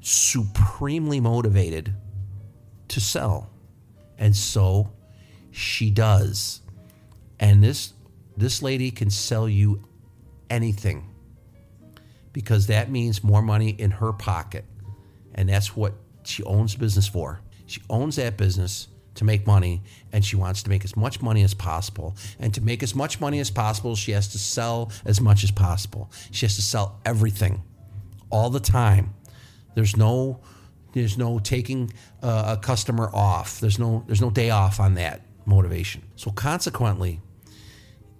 supremely 0.00 1.20
motivated 1.20 1.94
to 2.88 3.00
sell, 3.00 3.50
and 4.18 4.34
so 4.34 4.92
she 5.50 5.90
does. 5.90 6.60
And 7.38 7.62
this 7.62 7.92
this 8.36 8.62
lady 8.62 8.90
can 8.90 9.10
sell 9.10 9.48
you 9.48 9.82
anything 10.48 11.09
because 12.40 12.68
that 12.68 12.90
means 12.90 13.22
more 13.22 13.42
money 13.42 13.68
in 13.68 13.90
her 13.90 14.14
pocket. 14.14 14.64
And 15.34 15.46
that's 15.50 15.76
what 15.76 15.92
she 16.24 16.42
owns 16.44 16.74
business 16.74 17.06
for. 17.06 17.42
She 17.66 17.82
owns 17.90 18.16
that 18.16 18.38
business 18.38 18.88
to 19.16 19.24
make 19.24 19.46
money 19.46 19.82
and 20.10 20.24
she 20.24 20.36
wants 20.36 20.62
to 20.62 20.70
make 20.70 20.82
as 20.82 20.96
much 20.96 21.20
money 21.20 21.42
as 21.42 21.52
possible. 21.52 22.16
And 22.38 22.54
to 22.54 22.62
make 22.62 22.82
as 22.82 22.94
much 22.94 23.20
money 23.20 23.40
as 23.40 23.50
possible, 23.50 23.94
she 23.94 24.12
has 24.12 24.28
to 24.28 24.38
sell 24.38 24.90
as 25.04 25.20
much 25.20 25.44
as 25.44 25.50
possible. 25.50 26.10
She 26.30 26.46
has 26.46 26.56
to 26.56 26.62
sell 26.62 26.98
everything 27.04 27.62
all 28.30 28.48
the 28.48 28.60
time. 28.60 29.14
There's 29.74 29.96
no 29.96 30.40
there's 30.92 31.18
no 31.18 31.38
taking 31.38 31.92
uh, 32.22 32.56
a 32.58 32.60
customer 32.60 33.10
off. 33.12 33.60
There's 33.60 33.78
no 33.78 34.02
there's 34.06 34.22
no 34.22 34.30
day 34.30 34.48
off 34.48 34.80
on 34.80 34.94
that 34.94 35.26
motivation. 35.44 36.02
So 36.16 36.30
consequently, 36.30 37.20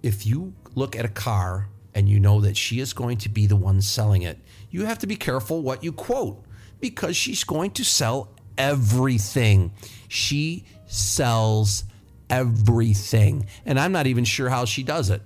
if 0.03 0.27
you 0.27 0.53
look 0.75 0.95
at 0.95 1.05
a 1.05 1.09
car 1.09 1.67
and 1.93 2.07
you 2.07 2.19
know 2.19 2.41
that 2.41 2.57
she 2.57 2.79
is 2.79 2.93
going 2.93 3.17
to 3.17 3.29
be 3.29 3.45
the 3.45 3.55
one 3.55 3.81
selling 3.81 4.21
it, 4.21 4.37
you 4.69 4.85
have 4.85 4.99
to 4.99 5.07
be 5.07 5.15
careful 5.15 5.61
what 5.61 5.83
you 5.83 5.91
quote 5.91 6.43
because 6.79 7.15
she's 7.15 7.43
going 7.43 7.71
to 7.71 7.83
sell 7.83 8.29
everything. 8.57 9.71
She 10.07 10.65
sells 10.87 11.83
everything. 12.29 13.45
And 13.65 13.79
I'm 13.79 13.91
not 13.91 14.07
even 14.07 14.23
sure 14.23 14.49
how 14.49 14.65
she 14.65 14.83
does 14.83 15.09
it, 15.09 15.21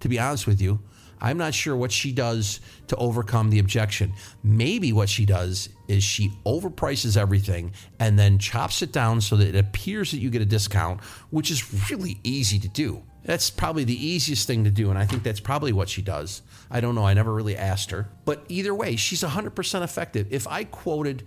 to 0.00 0.08
be 0.08 0.18
honest 0.18 0.46
with 0.46 0.60
you. 0.60 0.80
I'm 1.20 1.36
not 1.36 1.52
sure 1.52 1.76
what 1.76 1.92
she 1.92 2.12
does 2.12 2.60
to 2.88 2.96
overcome 2.96 3.50
the 3.50 3.58
objection. 3.58 4.14
Maybe 4.42 4.92
what 4.92 5.08
she 5.08 5.26
does 5.26 5.68
is 5.86 6.02
she 6.02 6.30
overprices 6.46 7.16
everything 7.16 7.72
and 7.98 8.18
then 8.18 8.38
chops 8.38 8.80
it 8.80 8.90
down 8.90 9.20
so 9.20 9.36
that 9.36 9.48
it 9.48 9.56
appears 9.56 10.12
that 10.12 10.18
you 10.18 10.30
get 10.30 10.40
a 10.40 10.46
discount, 10.46 11.02
which 11.28 11.50
is 11.50 11.90
really 11.90 12.18
easy 12.24 12.58
to 12.58 12.68
do. 12.68 13.02
That's 13.24 13.50
probably 13.50 13.84
the 13.84 14.06
easiest 14.06 14.46
thing 14.46 14.64
to 14.64 14.70
do, 14.70 14.90
and 14.90 14.98
I 14.98 15.04
think 15.04 15.22
that's 15.22 15.40
probably 15.40 15.72
what 15.72 15.88
she 15.88 16.02
does. 16.02 16.42
I 16.70 16.80
don't 16.80 16.94
know, 16.94 17.04
I 17.04 17.14
never 17.14 17.34
really 17.34 17.56
asked 17.56 17.90
her. 17.90 18.08
But 18.24 18.44
either 18.48 18.74
way, 18.74 18.96
she's 18.96 19.22
100% 19.22 19.82
effective. 19.82 20.26
If 20.30 20.48
I 20.48 20.64
quoted 20.64 21.26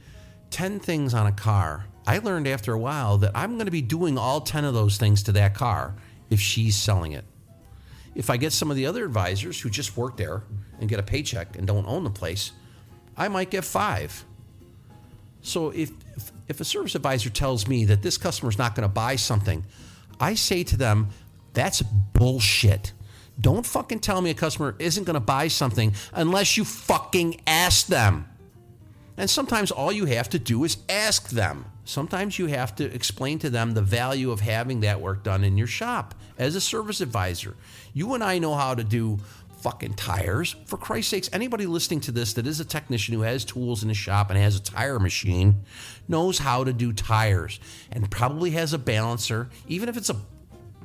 10 0.49 0.79
things 0.79 1.13
on 1.13 1.27
a 1.27 1.31
car, 1.31 1.85
I 2.05 2.17
learned 2.17 2.47
after 2.47 2.73
a 2.73 2.79
while 2.79 3.17
that 3.19 3.31
I'm 3.35 3.53
going 3.55 3.65
to 3.65 3.71
be 3.71 3.81
doing 3.81 4.17
all 4.17 4.41
10 4.41 4.65
of 4.65 4.73
those 4.73 4.97
things 4.97 5.23
to 5.23 5.31
that 5.33 5.53
car 5.53 5.95
if 6.29 6.39
she's 6.39 6.75
selling 6.75 7.11
it. 7.11 7.25
If 8.15 8.29
I 8.29 8.37
get 8.37 8.53
some 8.53 8.69
of 8.69 8.77
the 8.77 8.85
other 8.85 9.05
advisors 9.05 9.59
who 9.59 9.69
just 9.69 9.95
work 9.95 10.17
there 10.17 10.43
and 10.79 10.89
get 10.89 10.99
a 10.99 11.03
paycheck 11.03 11.57
and 11.57 11.65
don't 11.65 11.87
own 11.87 12.03
the 12.03 12.09
place, 12.09 12.51
I 13.15 13.27
might 13.27 13.49
get 13.49 13.63
five. 13.63 14.25
So 15.41 15.69
if, 15.69 15.91
if, 16.15 16.31
if 16.47 16.61
a 16.61 16.65
service 16.65 16.95
advisor 16.95 17.29
tells 17.29 17.67
me 17.67 17.85
that 17.85 18.01
this 18.01 18.17
customer 18.17 18.49
is 18.49 18.57
not 18.57 18.75
going 18.75 18.87
to 18.87 18.93
buy 18.93 19.15
something, 19.15 19.65
I 20.19 20.35
say 20.35 20.63
to 20.63 20.77
them, 20.77 21.09
that's 21.53 21.81
bullshit. 21.81 22.93
Don't 23.39 23.65
fucking 23.65 23.99
tell 23.99 24.21
me 24.21 24.29
a 24.29 24.35
customer 24.35 24.75
isn't 24.79 25.05
going 25.05 25.15
to 25.15 25.19
buy 25.19 25.47
something 25.47 25.93
unless 26.13 26.57
you 26.57 26.65
fucking 26.65 27.41
ask 27.47 27.87
them. 27.87 28.27
And 29.17 29.29
sometimes 29.29 29.71
all 29.71 29.91
you 29.91 30.05
have 30.05 30.29
to 30.29 30.39
do 30.39 30.63
is 30.63 30.77
ask 30.89 31.29
them. 31.29 31.65
Sometimes 31.85 32.39
you 32.39 32.47
have 32.47 32.75
to 32.75 32.85
explain 32.93 33.39
to 33.39 33.49
them 33.49 33.73
the 33.73 33.81
value 33.81 34.31
of 34.31 34.39
having 34.39 34.79
that 34.81 35.01
work 35.01 35.23
done 35.23 35.43
in 35.43 35.57
your 35.57 35.67
shop 35.67 36.15
as 36.37 36.55
a 36.55 36.61
service 36.61 37.01
advisor. 37.01 37.55
You 37.93 38.13
and 38.13 38.23
I 38.23 38.39
know 38.39 38.55
how 38.55 38.73
to 38.73 38.83
do 38.83 39.19
fucking 39.63 39.93
tires. 39.93 40.55
For 40.65 40.77
Christ's 40.77 41.11
sakes, 41.11 41.29
anybody 41.31 41.65
listening 41.65 42.01
to 42.01 42.11
this 42.11 42.33
that 42.33 42.47
is 42.47 42.59
a 42.59 42.65
technician 42.65 43.13
who 43.13 43.21
has 43.21 43.45
tools 43.45 43.81
in 43.81 43.89
his 43.89 43.97
shop 43.97 44.29
and 44.29 44.37
has 44.37 44.55
a 44.55 44.61
tire 44.61 44.99
machine 44.99 45.63
knows 46.07 46.39
how 46.39 46.63
to 46.63 46.73
do 46.73 46.91
tires 46.91 47.59
and 47.91 48.09
probably 48.11 48.51
has 48.51 48.73
a 48.73 48.77
balancer, 48.77 49.49
even 49.67 49.87
if 49.87 49.95
it's 49.95 50.09
a 50.09 50.17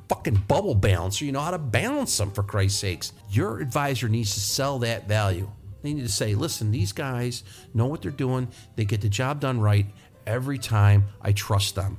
fucking 0.08 0.44
bubble 0.48 0.74
balancer, 0.74 1.24
you 1.24 1.32
know 1.32 1.40
how 1.40 1.50
to 1.50 1.58
balance 1.58 2.16
them 2.16 2.30
for 2.30 2.42
Christ's 2.42 2.80
sakes. 2.80 3.12
Your 3.30 3.60
advisor 3.60 4.08
needs 4.08 4.34
to 4.34 4.40
sell 4.40 4.78
that 4.80 5.06
value. 5.06 5.50
They 5.82 5.94
need 5.94 6.02
to 6.02 6.12
say, 6.12 6.34
listen, 6.34 6.70
these 6.70 6.92
guys 6.92 7.44
know 7.74 7.86
what 7.86 8.02
they're 8.02 8.10
doing. 8.10 8.48
They 8.76 8.84
get 8.84 9.00
the 9.00 9.08
job 9.08 9.40
done 9.40 9.60
right 9.60 9.86
every 10.26 10.58
time. 10.58 11.04
I 11.22 11.32
trust 11.32 11.74
them. 11.74 11.98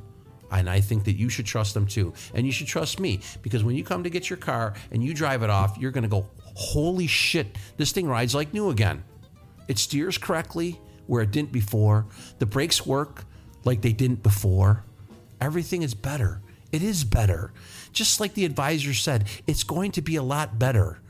And 0.52 0.70
I 0.70 0.82
think 0.82 1.04
that 1.06 1.16
you 1.16 1.30
should 1.30 1.46
trust 1.46 1.76
them 1.76 1.86
too. 1.86 2.14
And 2.34 2.46
you 2.46 2.52
should 2.52 2.68
trust 2.68 3.00
me 3.00 3.22
because 3.42 3.64
when 3.64 3.76
you 3.76 3.84
come 3.84 4.04
to 4.04 4.10
get 4.10 4.30
your 4.30 4.38
car 4.38 4.74
and 4.92 5.04
you 5.04 5.14
drive 5.14 5.44
it 5.44 5.50
off, 5.50 5.78
you're 5.78 5.92
going 5.92 6.04
to 6.04 6.10
go, 6.10 6.26
holy 6.56 7.08
shit, 7.08 7.56
this 7.78 7.92
thing 7.92 8.08
rides 8.08 8.34
like 8.34 8.54
new 8.54 8.70
again. 8.70 9.04
It 9.68 9.78
steers 9.78 10.18
correctly 10.18 10.80
where 11.06 11.22
it 11.22 11.32
didn't 11.32 11.52
before. 11.52 12.08
The 12.40 12.48
brakes 12.48 12.86
work 12.86 13.26
like 13.64 13.82
they 13.82 13.94
didn't 13.94 14.24
before. 14.24 14.84
Everything 15.40 15.84
is 15.84 15.94
better. 15.94 16.42
It 16.72 16.84
is 16.84 17.04
better. 17.04 17.52
Just 17.92 18.20
like 18.20 18.34
the 18.34 18.46
advisor 18.46 18.94
said, 18.94 19.28
it's 19.48 19.64
going 19.64 19.92
to 19.94 20.02
be 20.02 20.16
a 20.16 20.24
lot 20.24 20.60
better. 20.60 21.02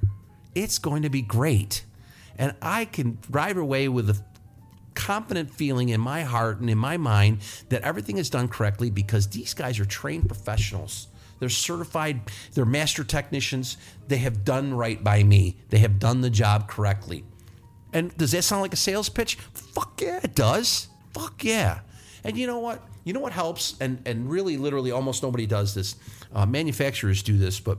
It's 0.55 0.79
going 0.79 1.03
to 1.03 1.09
be 1.09 1.21
great. 1.21 1.85
And 2.37 2.55
I 2.61 2.85
can 2.85 3.17
drive 3.29 3.57
away 3.57 3.89
with 3.89 4.09
a 4.09 4.23
confident 4.95 5.53
feeling 5.53 5.89
in 5.89 6.01
my 6.01 6.23
heart 6.23 6.59
and 6.59 6.69
in 6.69 6.77
my 6.77 6.97
mind 6.97 7.39
that 7.69 7.81
everything 7.83 8.17
is 8.17 8.29
done 8.29 8.47
correctly 8.47 8.89
because 8.89 9.27
these 9.27 9.53
guys 9.53 9.79
are 9.79 9.85
trained 9.85 10.27
professionals. 10.27 11.07
They're 11.39 11.49
certified, 11.49 12.21
they're 12.53 12.65
master 12.65 13.03
technicians. 13.03 13.77
They 14.07 14.17
have 14.17 14.43
done 14.43 14.73
right 14.73 15.01
by 15.01 15.23
me, 15.23 15.57
they 15.69 15.79
have 15.79 15.99
done 15.99 16.21
the 16.21 16.29
job 16.29 16.67
correctly. 16.67 17.23
And 17.93 18.15
does 18.17 18.31
that 18.33 18.43
sound 18.43 18.61
like 18.61 18.73
a 18.73 18.77
sales 18.77 19.09
pitch? 19.09 19.35
Fuck 19.35 20.01
yeah, 20.01 20.19
it 20.21 20.35
does. 20.35 20.89
Fuck 21.13 21.43
yeah. 21.43 21.79
And 22.23 22.37
you 22.37 22.45
know 22.45 22.59
what? 22.59 22.83
You 23.03 23.13
know 23.13 23.19
what 23.19 23.31
helps? 23.31 23.75
And 23.79 24.01
and 24.05 24.29
really, 24.29 24.57
literally, 24.57 24.91
almost 24.91 25.23
nobody 25.23 25.47
does 25.47 25.73
this. 25.73 25.95
Uh, 26.33 26.45
manufacturers 26.45 27.23
do 27.23 27.37
this, 27.37 27.59
but 27.59 27.77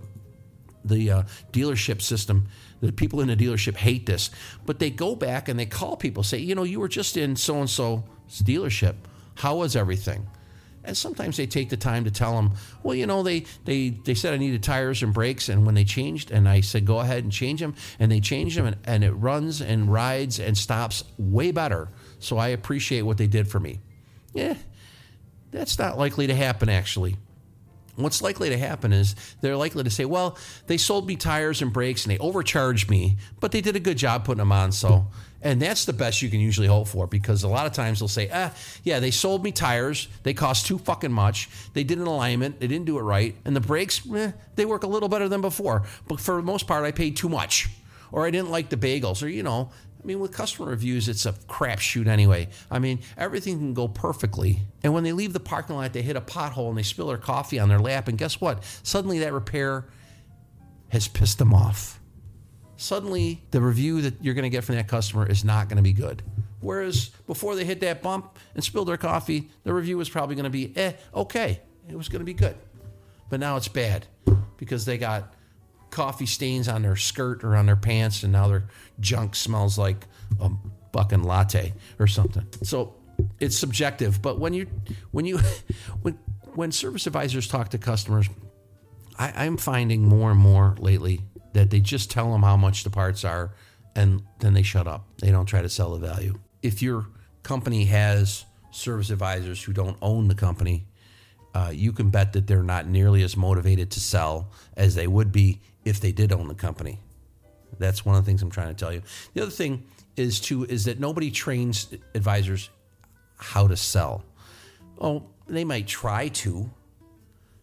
the 0.84 1.10
uh, 1.10 1.22
dealership 1.52 2.02
system, 2.02 2.48
the 2.80 2.92
people 2.92 3.20
in 3.20 3.28
the 3.28 3.36
dealership 3.36 3.76
hate 3.76 4.06
this. 4.06 4.30
But 4.66 4.78
they 4.78 4.90
go 4.90 5.14
back 5.14 5.48
and 5.48 5.58
they 5.58 5.66
call 5.66 5.96
people, 5.96 6.22
say, 6.22 6.38
you 6.38 6.54
know, 6.54 6.62
you 6.62 6.80
were 6.80 6.88
just 6.88 7.16
in 7.16 7.36
so 7.36 7.60
and 7.60 7.70
so's 7.70 8.02
dealership. 8.30 8.94
How 9.36 9.56
was 9.56 9.76
everything? 9.76 10.26
And 10.82 10.96
sometimes 10.96 11.36
they 11.36 11.46
take 11.46 11.68
the 11.68 11.76
time 11.76 12.04
to 12.04 12.10
tell 12.10 12.34
them, 12.34 12.52
well, 12.82 12.94
you 12.94 13.06
know, 13.06 13.22
they, 13.22 13.44
they, 13.66 13.90
they 13.90 14.14
said 14.14 14.32
I 14.32 14.38
needed 14.38 14.62
tires 14.62 15.02
and 15.02 15.12
brakes. 15.12 15.50
And 15.50 15.66
when 15.66 15.74
they 15.74 15.84
changed, 15.84 16.30
and 16.30 16.48
I 16.48 16.62
said, 16.62 16.86
go 16.86 17.00
ahead 17.00 17.22
and 17.22 17.30
change 17.30 17.60
them. 17.60 17.74
And 17.98 18.10
they 18.10 18.20
changed 18.20 18.56
them, 18.56 18.64
and, 18.66 18.76
and 18.84 19.04
it 19.04 19.12
runs 19.12 19.60
and 19.60 19.92
rides 19.92 20.40
and 20.40 20.56
stops 20.56 21.04
way 21.18 21.52
better. 21.52 21.88
So 22.18 22.38
I 22.38 22.48
appreciate 22.48 23.02
what 23.02 23.18
they 23.18 23.26
did 23.26 23.46
for 23.46 23.60
me. 23.60 23.80
Yeah, 24.32 24.54
that's 25.50 25.78
not 25.78 25.98
likely 25.98 26.26
to 26.28 26.34
happen, 26.34 26.70
actually. 26.70 27.16
What's 27.96 28.22
likely 28.22 28.48
to 28.50 28.58
happen 28.58 28.92
is 28.92 29.14
they're 29.40 29.56
likely 29.56 29.84
to 29.84 29.90
say, 29.90 30.04
well, 30.04 30.38
they 30.66 30.76
sold 30.76 31.06
me 31.06 31.16
tires 31.16 31.60
and 31.60 31.72
brakes 31.72 32.04
and 32.04 32.12
they 32.12 32.18
overcharged 32.18 32.88
me, 32.90 33.16
but 33.40 33.52
they 33.52 33.60
did 33.60 33.76
a 33.76 33.80
good 33.80 33.98
job 33.98 34.24
putting 34.24 34.38
them 34.38 34.52
on. 34.52 34.72
So, 34.72 35.06
and 35.42 35.60
that's 35.60 35.84
the 35.84 35.92
best 35.92 36.22
you 36.22 36.28
can 36.28 36.40
usually 36.40 36.66
hope 36.66 36.88
for 36.88 37.06
because 37.06 37.42
a 37.42 37.48
lot 37.48 37.66
of 37.66 37.72
times 37.72 37.98
they'll 37.98 38.08
say, 38.08 38.30
ah, 38.32 38.52
yeah, 38.84 39.00
they 39.00 39.10
sold 39.10 39.42
me 39.42 39.52
tires. 39.52 40.08
They 40.22 40.34
cost 40.34 40.66
too 40.66 40.78
fucking 40.78 41.12
much. 41.12 41.48
They 41.72 41.84
did 41.84 41.98
an 41.98 42.06
alignment. 42.06 42.60
They 42.60 42.66
didn't 42.66 42.86
do 42.86 42.98
it 42.98 43.02
right. 43.02 43.34
And 43.44 43.56
the 43.56 43.60
brakes, 43.60 44.02
eh, 44.14 44.32
they 44.56 44.64
work 44.66 44.82
a 44.82 44.86
little 44.88 45.08
better 45.08 45.28
than 45.28 45.40
before. 45.40 45.84
But 46.08 46.20
for 46.20 46.36
the 46.36 46.42
most 46.42 46.66
part, 46.66 46.84
I 46.84 46.92
paid 46.92 47.16
too 47.16 47.28
much. 47.28 47.70
Or 48.12 48.26
I 48.26 48.30
didn't 48.30 48.50
like 48.50 48.68
the 48.68 48.76
bagels. 48.76 49.22
Or, 49.22 49.28
you 49.28 49.42
know, 49.42 49.70
I 50.02 50.06
mean, 50.06 50.18
with 50.20 50.32
customer 50.32 50.70
reviews, 50.70 51.08
it's 51.08 51.26
a 51.26 51.32
crapshoot 51.32 52.06
anyway. 52.06 52.48
I 52.70 52.78
mean, 52.78 53.00
everything 53.18 53.58
can 53.58 53.74
go 53.74 53.86
perfectly. 53.86 54.60
And 54.82 54.94
when 54.94 55.04
they 55.04 55.12
leave 55.12 55.32
the 55.34 55.40
parking 55.40 55.76
lot, 55.76 55.92
they 55.92 56.02
hit 56.02 56.16
a 56.16 56.22
pothole 56.22 56.70
and 56.70 56.78
they 56.78 56.82
spill 56.82 57.08
their 57.08 57.18
coffee 57.18 57.58
on 57.58 57.68
their 57.68 57.78
lap. 57.78 58.08
And 58.08 58.16
guess 58.16 58.40
what? 58.40 58.64
Suddenly 58.82 59.18
that 59.18 59.32
repair 59.32 59.86
has 60.88 61.06
pissed 61.06 61.38
them 61.38 61.52
off. 61.52 62.00
Suddenly, 62.76 63.42
the 63.50 63.60
review 63.60 64.00
that 64.00 64.24
you're 64.24 64.32
going 64.32 64.44
to 64.44 64.48
get 64.48 64.64
from 64.64 64.76
that 64.76 64.88
customer 64.88 65.26
is 65.26 65.44
not 65.44 65.68
going 65.68 65.76
to 65.76 65.82
be 65.82 65.92
good. 65.92 66.22
Whereas 66.60 67.10
before 67.26 67.54
they 67.54 67.66
hit 67.66 67.80
that 67.80 68.02
bump 68.02 68.38
and 68.54 68.64
spilled 68.64 68.88
their 68.88 68.96
coffee, 68.96 69.50
the 69.64 69.74
review 69.74 69.98
was 69.98 70.08
probably 70.08 70.34
going 70.34 70.44
to 70.44 70.50
be, 70.50 70.72
eh, 70.76 70.92
okay. 71.14 71.60
It 71.88 71.96
was 71.96 72.08
going 72.08 72.20
to 72.20 72.24
be 72.26 72.32
good. 72.32 72.56
But 73.28 73.40
now 73.40 73.56
it's 73.56 73.68
bad 73.68 74.06
because 74.56 74.86
they 74.86 74.96
got 74.96 75.34
coffee 75.90 76.26
stains 76.26 76.68
on 76.68 76.82
their 76.82 76.96
skirt 76.96 77.44
or 77.44 77.56
on 77.56 77.66
their 77.66 77.76
pants, 77.76 78.22
and 78.22 78.32
now 78.32 78.48
their 78.48 78.64
junk 79.00 79.34
smells 79.34 79.78
like 79.78 80.06
a 80.40 80.50
fucking 80.92 81.22
latte 81.22 81.74
or 81.98 82.06
something. 82.06 82.46
So 82.62 82.94
it's 83.38 83.56
subjective. 83.56 84.22
But 84.22 84.38
when 84.38 84.54
you 84.54 84.66
when 85.10 85.24
you 85.24 85.38
when 86.02 86.18
when 86.54 86.72
service 86.72 87.06
advisors 87.06 87.48
talk 87.48 87.70
to 87.70 87.78
customers, 87.78 88.28
I, 89.18 89.32
I'm 89.44 89.56
finding 89.56 90.06
more 90.06 90.30
and 90.30 90.40
more 90.40 90.76
lately 90.78 91.22
that 91.52 91.70
they 91.70 91.80
just 91.80 92.10
tell 92.10 92.32
them 92.32 92.42
how 92.42 92.56
much 92.56 92.84
the 92.84 92.90
parts 92.90 93.24
are, 93.24 93.54
and 93.94 94.22
then 94.38 94.54
they 94.54 94.62
shut 94.62 94.86
up. 94.86 95.06
They 95.18 95.30
don't 95.30 95.46
try 95.46 95.62
to 95.62 95.68
sell 95.68 95.90
the 95.96 96.06
value. 96.06 96.38
If 96.62 96.82
your 96.82 97.06
company 97.42 97.86
has 97.86 98.44
service 98.70 99.10
advisors 99.10 99.62
who 99.62 99.72
don't 99.72 99.96
own 100.00 100.28
the 100.28 100.34
company, 100.34 100.86
uh, 101.54 101.72
you 101.74 101.92
can 101.92 102.10
bet 102.10 102.32
that 102.34 102.46
they're 102.46 102.62
not 102.62 102.86
nearly 102.86 103.22
as 103.22 103.36
motivated 103.36 103.90
to 103.92 104.00
sell 104.00 104.52
as 104.76 104.94
they 104.94 105.06
would 105.06 105.32
be 105.32 105.60
if 105.84 106.00
they 106.00 106.12
did 106.12 106.32
own 106.32 106.48
the 106.48 106.54
company. 106.54 106.98
That's 107.78 108.04
one 108.04 108.16
of 108.16 108.24
the 108.24 108.28
things 108.28 108.42
I'm 108.42 108.50
trying 108.50 108.68
to 108.68 108.74
tell 108.74 108.92
you. 108.92 109.02
The 109.34 109.42
other 109.42 109.50
thing 109.50 109.84
is 110.16 110.40
too 110.40 110.64
is 110.64 110.84
that 110.84 111.00
nobody 111.00 111.30
trains 111.30 111.94
advisors 112.14 112.70
how 113.36 113.66
to 113.66 113.76
sell. 113.76 114.24
Oh, 115.00 115.24
they 115.46 115.64
might 115.64 115.86
try 115.86 116.28
to. 116.28 116.70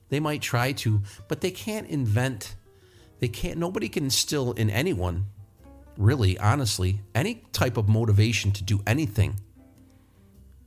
They 0.10 0.19
might 0.19 0.41
try 0.41 0.71
to, 0.71 1.01
but 1.27 1.41
they 1.41 1.51
can't 1.51 1.88
invent. 1.88 2.56
They 3.19 3.27
can't. 3.27 3.58
Nobody 3.58 3.89
can 3.89 4.06
instill 4.06 4.53
in 4.53 4.69
anyone, 4.69 5.25
really, 5.97 6.38
honestly, 6.39 7.01
any 7.13 7.43
type 7.51 7.77
of 7.77 7.89
motivation 7.89 8.51
to 8.53 8.63
do 8.63 8.82
anything. 8.88 9.36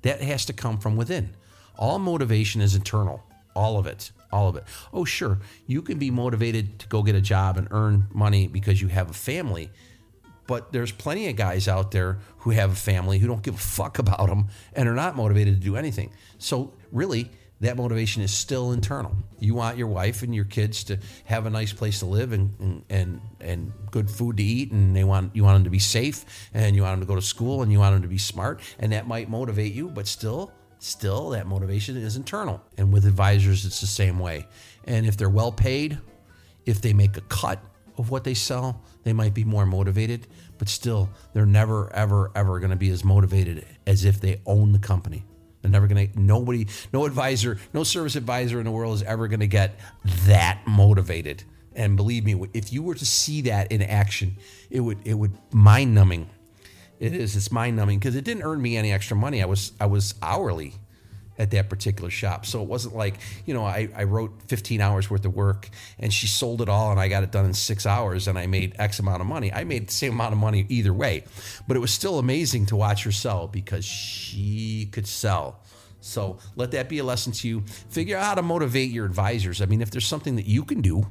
That 0.02 0.20
has 0.20 0.44
to 0.46 0.52
come 0.52 0.78
from 0.78 0.96
within. 0.96 1.34
All 1.78 1.98
motivation 1.98 2.60
is 2.60 2.74
internal. 2.74 3.22
All 3.54 3.78
of 3.78 3.86
it 3.86 4.12
all 4.32 4.48
of 4.48 4.56
it. 4.56 4.64
Oh, 4.92 5.04
sure, 5.04 5.38
you 5.66 5.82
can 5.82 5.98
be 5.98 6.10
motivated 6.10 6.78
to 6.80 6.88
go 6.88 7.02
get 7.02 7.14
a 7.14 7.20
job 7.20 7.56
and 7.56 7.68
earn 7.70 8.06
money 8.12 8.46
because 8.46 8.80
you 8.80 8.88
have 8.88 9.10
a 9.10 9.14
family. 9.14 9.70
But 10.46 10.72
there's 10.72 10.90
plenty 10.90 11.28
of 11.28 11.36
guys 11.36 11.68
out 11.68 11.92
there 11.92 12.18
who 12.38 12.50
have 12.50 12.72
a 12.72 12.76
family 12.76 13.18
who 13.18 13.28
don't 13.28 13.42
give 13.42 13.54
a 13.54 13.58
fuck 13.58 13.98
about 13.98 14.28
them 14.28 14.48
and 14.72 14.88
are 14.88 14.94
not 14.94 15.16
motivated 15.16 15.54
to 15.54 15.60
do 15.60 15.76
anything. 15.76 16.12
So, 16.38 16.72
really, 16.90 17.30
that 17.60 17.76
motivation 17.76 18.22
is 18.22 18.32
still 18.32 18.72
internal. 18.72 19.14
You 19.38 19.54
want 19.54 19.76
your 19.76 19.86
wife 19.86 20.22
and 20.22 20.34
your 20.34 20.46
kids 20.46 20.82
to 20.84 20.98
have 21.24 21.46
a 21.46 21.50
nice 21.50 21.72
place 21.72 21.98
to 22.00 22.06
live 22.06 22.32
and 22.32 22.54
and 22.58 22.84
and, 22.88 23.20
and 23.40 23.72
good 23.90 24.10
food 24.10 24.38
to 24.38 24.42
eat, 24.42 24.72
and 24.72 24.96
they 24.96 25.04
want 25.04 25.36
you 25.36 25.44
want 25.44 25.56
them 25.56 25.64
to 25.64 25.70
be 25.70 25.78
safe, 25.78 26.24
and 26.54 26.74
you 26.74 26.82
want 26.82 26.94
them 26.94 27.00
to 27.00 27.06
go 27.06 27.14
to 27.14 27.22
school, 27.22 27.62
and 27.62 27.70
you 27.70 27.78
want 27.78 27.94
them 27.94 28.02
to 28.02 28.08
be 28.08 28.18
smart, 28.18 28.60
and 28.78 28.92
that 28.92 29.06
might 29.06 29.28
motivate 29.28 29.72
you, 29.72 29.88
but 29.88 30.08
still, 30.08 30.52
still 30.80 31.30
that 31.30 31.46
motivation 31.46 31.96
is 31.96 32.16
internal. 32.16 32.60
And 32.76 32.92
with 32.92 33.06
advisors, 33.06 33.64
it's 33.64 33.80
the 33.80 33.86
same 33.86 34.18
way. 34.18 34.46
And 34.84 35.06
if 35.06 35.16
they're 35.16 35.30
well 35.30 35.52
paid, 35.52 35.98
if 36.66 36.80
they 36.80 36.92
make 36.92 37.16
a 37.16 37.22
cut 37.22 37.62
of 37.96 38.10
what 38.10 38.24
they 38.24 38.34
sell, 38.34 38.82
they 39.04 39.12
might 39.12 39.34
be 39.34 39.44
more 39.44 39.66
motivated, 39.66 40.26
but 40.58 40.68
still, 40.68 41.10
they're 41.32 41.46
never, 41.46 41.92
ever, 41.94 42.30
ever 42.34 42.58
going 42.58 42.70
to 42.70 42.76
be 42.76 42.90
as 42.90 43.04
motivated 43.04 43.64
as 43.86 44.04
if 44.04 44.20
they 44.20 44.40
own 44.46 44.72
the 44.72 44.78
company. 44.78 45.24
They're 45.62 45.70
never 45.70 45.86
going 45.86 46.10
to, 46.10 46.20
nobody, 46.20 46.66
no 46.92 47.04
advisor, 47.04 47.58
no 47.74 47.84
service 47.84 48.16
advisor 48.16 48.58
in 48.58 48.64
the 48.64 48.70
world 48.70 48.94
is 48.94 49.02
ever 49.02 49.28
going 49.28 49.40
to 49.40 49.46
get 49.46 49.78
that 50.26 50.62
motivated. 50.66 51.44
And 51.74 51.96
believe 51.96 52.24
me, 52.24 52.42
if 52.54 52.72
you 52.72 52.82
were 52.82 52.94
to 52.94 53.06
see 53.06 53.42
that 53.42 53.70
in 53.70 53.82
action, 53.82 54.36
it 54.70 54.80
would, 54.80 54.98
it 55.04 55.14
would 55.14 55.32
mind 55.52 55.94
numbing. 55.94 56.28
It 57.00 57.14
is, 57.14 57.34
it's 57.34 57.50
mind 57.50 57.76
numbing 57.76 57.98
because 57.98 58.14
it 58.14 58.24
didn't 58.24 58.42
earn 58.42 58.60
me 58.60 58.76
any 58.76 58.92
extra 58.92 59.16
money. 59.16 59.42
I 59.42 59.46
was, 59.46 59.72
I 59.80 59.86
was 59.86 60.14
hourly 60.22 60.74
at 61.38 61.50
that 61.52 61.70
particular 61.70 62.10
shop. 62.10 62.44
So 62.44 62.62
it 62.62 62.68
wasn't 62.68 62.94
like, 62.94 63.14
you 63.46 63.54
know, 63.54 63.64
I, 63.64 63.88
I 63.96 64.04
wrote 64.04 64.42
15 64.48 64.82
hours 64.82 65.08
worth 65.08 65.24
of 65.24 65.34
work 65.34 65.70
and 65.98 66.12
she 66.12 66.26
sold 66.26 66.60
it 66.60 66.68
all 66.68 66.90
and 66.90 67.00
I 67.00 67.08
got 67.08 67.22
it 67.22 67.32
done 67.32 67.46
in 67.46 67.54
six 67.54 67.86
hours 67.86 68.28
and 68.28 68.38
I 68.38 68.46
made 68.46 68.76
X 68.78 68.98
amount 68.98 69.22
of 69.22 69.26
money. 69.26 69.50
I 69.50 69.64
made 69.64 69.88
the 69.88 69.92
same 69.92 70.12
amount 70.12 70.34
of 70.34 70.38
money 70.38 70.66
either 70.68 70.92
way. 70.92 71.24
But 71.66 71.78
it 71.78 71.80
was 71.80 71.90
still 71.90 72.18
amazing 72.18 72.66
to 72.66 72.76
watch 72.76 73.04
her 73.04 73.12
sell 73.12 73.48
because 73.48 73.86
she 73.86 74.90
could 74.92 75.06
sell. 75.06 75.62
So 76.00 76.38
let 76.56 76.72
that 76.72 76.90
be 76.90 76.98
a 76.98 77.04
lesson 77.04 77.32
to 77.32 77.48
you. 77.48 77.62
Figure 77.88 78.18
out 78.18 78.24
how 78.24 78.34
to 78.34 78.42
motivate 78.42 78.90
your 78.90 79.06
advisors. 79.06 79.62
I 79.62 79.66
mean, 79.66 79.80
if 79.80 79.90
there's 79.90 80.06
something 80.06 80.36
that 80.36 80.46
you 80.46 80.64
can 80.64 80.82
do 80.82 81.10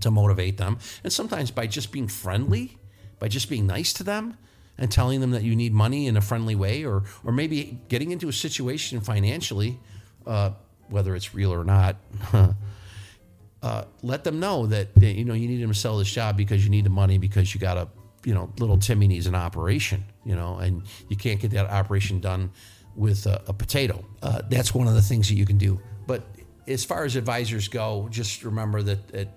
to 0.00 0.10
motivate 0.10 0.58
them, 0.58 0.78
and 1.02 1.10
sometimes 1.12 1.50
by 1.50 1.66
just 1.66 1.90
being 1.90 2.08
friendly, 2.08 2.76
by 3.18 3.28
just 3.28 3.48
being 3.48 3.66
nice 3.66 3.94
to 3.94 4.04
them, 4.04 4.36
and 4.78 4.90
telling 4.90 5.20
them 5.20 5.32
that 5.32 5.42
you 5.42 5.56
need 5.56 5.72
money 5.72 6.06
in 6.06 6.16
a 6.16 6.20
friendly 6.20 6.54
way, 6.54 6.84
or 6.84 7.04
or 7.24 7.32
maybe 7.32 7.78
getting 7.88 8.10
into 8.10 8.28
a 8.28 8.32
situation 8.32 9.00
financially, 9.00 9.78
uh, 10.26 10.50
whether 10.88 11.14
it's 11.16 11.34
real 11.34 11.52
or 11.52 11.64
not. 11.64 11.96
uh, 13.62 13.84
let 14.02 14.24
them 14.24 14.38
know 14.38 14.66
that 14.66 14.88
you 15.00 15.24
know 15.24 15.34
you 15.34 15.48
need 15.48 15.62
them 15.62 15.72
to 15.72 15.78
sell 15.78 15.98
this 15.98 16.10
job 16.10 16.36
because 16.36 16.64
you 16.64 16.70
need 16.70 16.84
the 16.84 16.90
money 16.90 17.18
because 17.18 17.54
you 17.54 17.60
got 17.60 17.76
a 17.76 17.88
you 18.24 18.34
know 18.34 18.52
little 18.58 18.78
Timmy 18.78 19.08
needs 19.08 19.26
an 19.26 19.34
operation, 19.34 20.04
you 20.24 20.36
know, 20.36 20.58
and 20.58 20.82
you 21.08 21.16
can't 21.16 21.40
get 21.40 21.50
that 21.52 21.66
operation 21.66 22.20
done 22.20 22.50
with 22.94 23.26
a, 23.26 23.42
a 23.48 23.52
potato. 23.52 24.04
Uh, 24.22 24.42
that's 24.48 24.74
one 24.74 24.88
of 24.88 24.94
the 24.94 25.02
things 25.02 25.28
that 25.28 25.34
you 25.34 25.46
can 25.46 25.58
do. 25.58 25.80
But 26.06 26.24
as 26.66 26.84
far 26.84 27.04
as 27.04 27.16
advisors 27.16 27.68
go, 27.68 28.08
just 28.10 28.44
remember 28.44 28.82
that, 28.82 29.30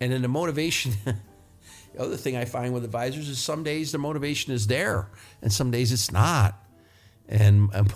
and 0.00 0.12
in 0.12 0.22
the 0.22 0.28
motivation. 0.28 0.92
The 1.94 2.02
other 2.02 2.16
thing 2.16 2.36
I 2.36 2.44
find 2.44 2.74
with 2.74 2.84
advisors 2.84 3.28
is 3.28 3.38
some 3.38 3.62
days 3.62 3.92
the 3.92 3.98
motivation 3.98 4.52
is 4.52 4.66
there 4.66 5.10
and 5.42 5.52
some 5.52 5.70
days 5.70 5.92
it's 5.92 6.10
not. 6.10 6.60
And 7.28 7.70
um, 7.72 7.88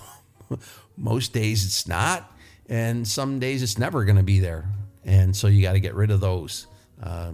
most 0.97 1.33
days 1.33 1.65
it's 1.65 1.87
not. 1.87 2.31
And 2.69 3.07
some 3.07 3.39
days 3.39 3.61
it's 3.61 3.77
never 3.77 4.05
going 4.05 4.15
to 4.15 4.23
be 4.23 4.39
there. 4.39 4.69
And 5.03 5.35
so 5.35 5.47
you 5.47 5.61
got 5.61 5.73
to 5.73 5.79
get 5.79 5.95
rid 5.95 6.11
of 6.11 6.21
those. 6.21 6.67
Uh, 7.01 7.31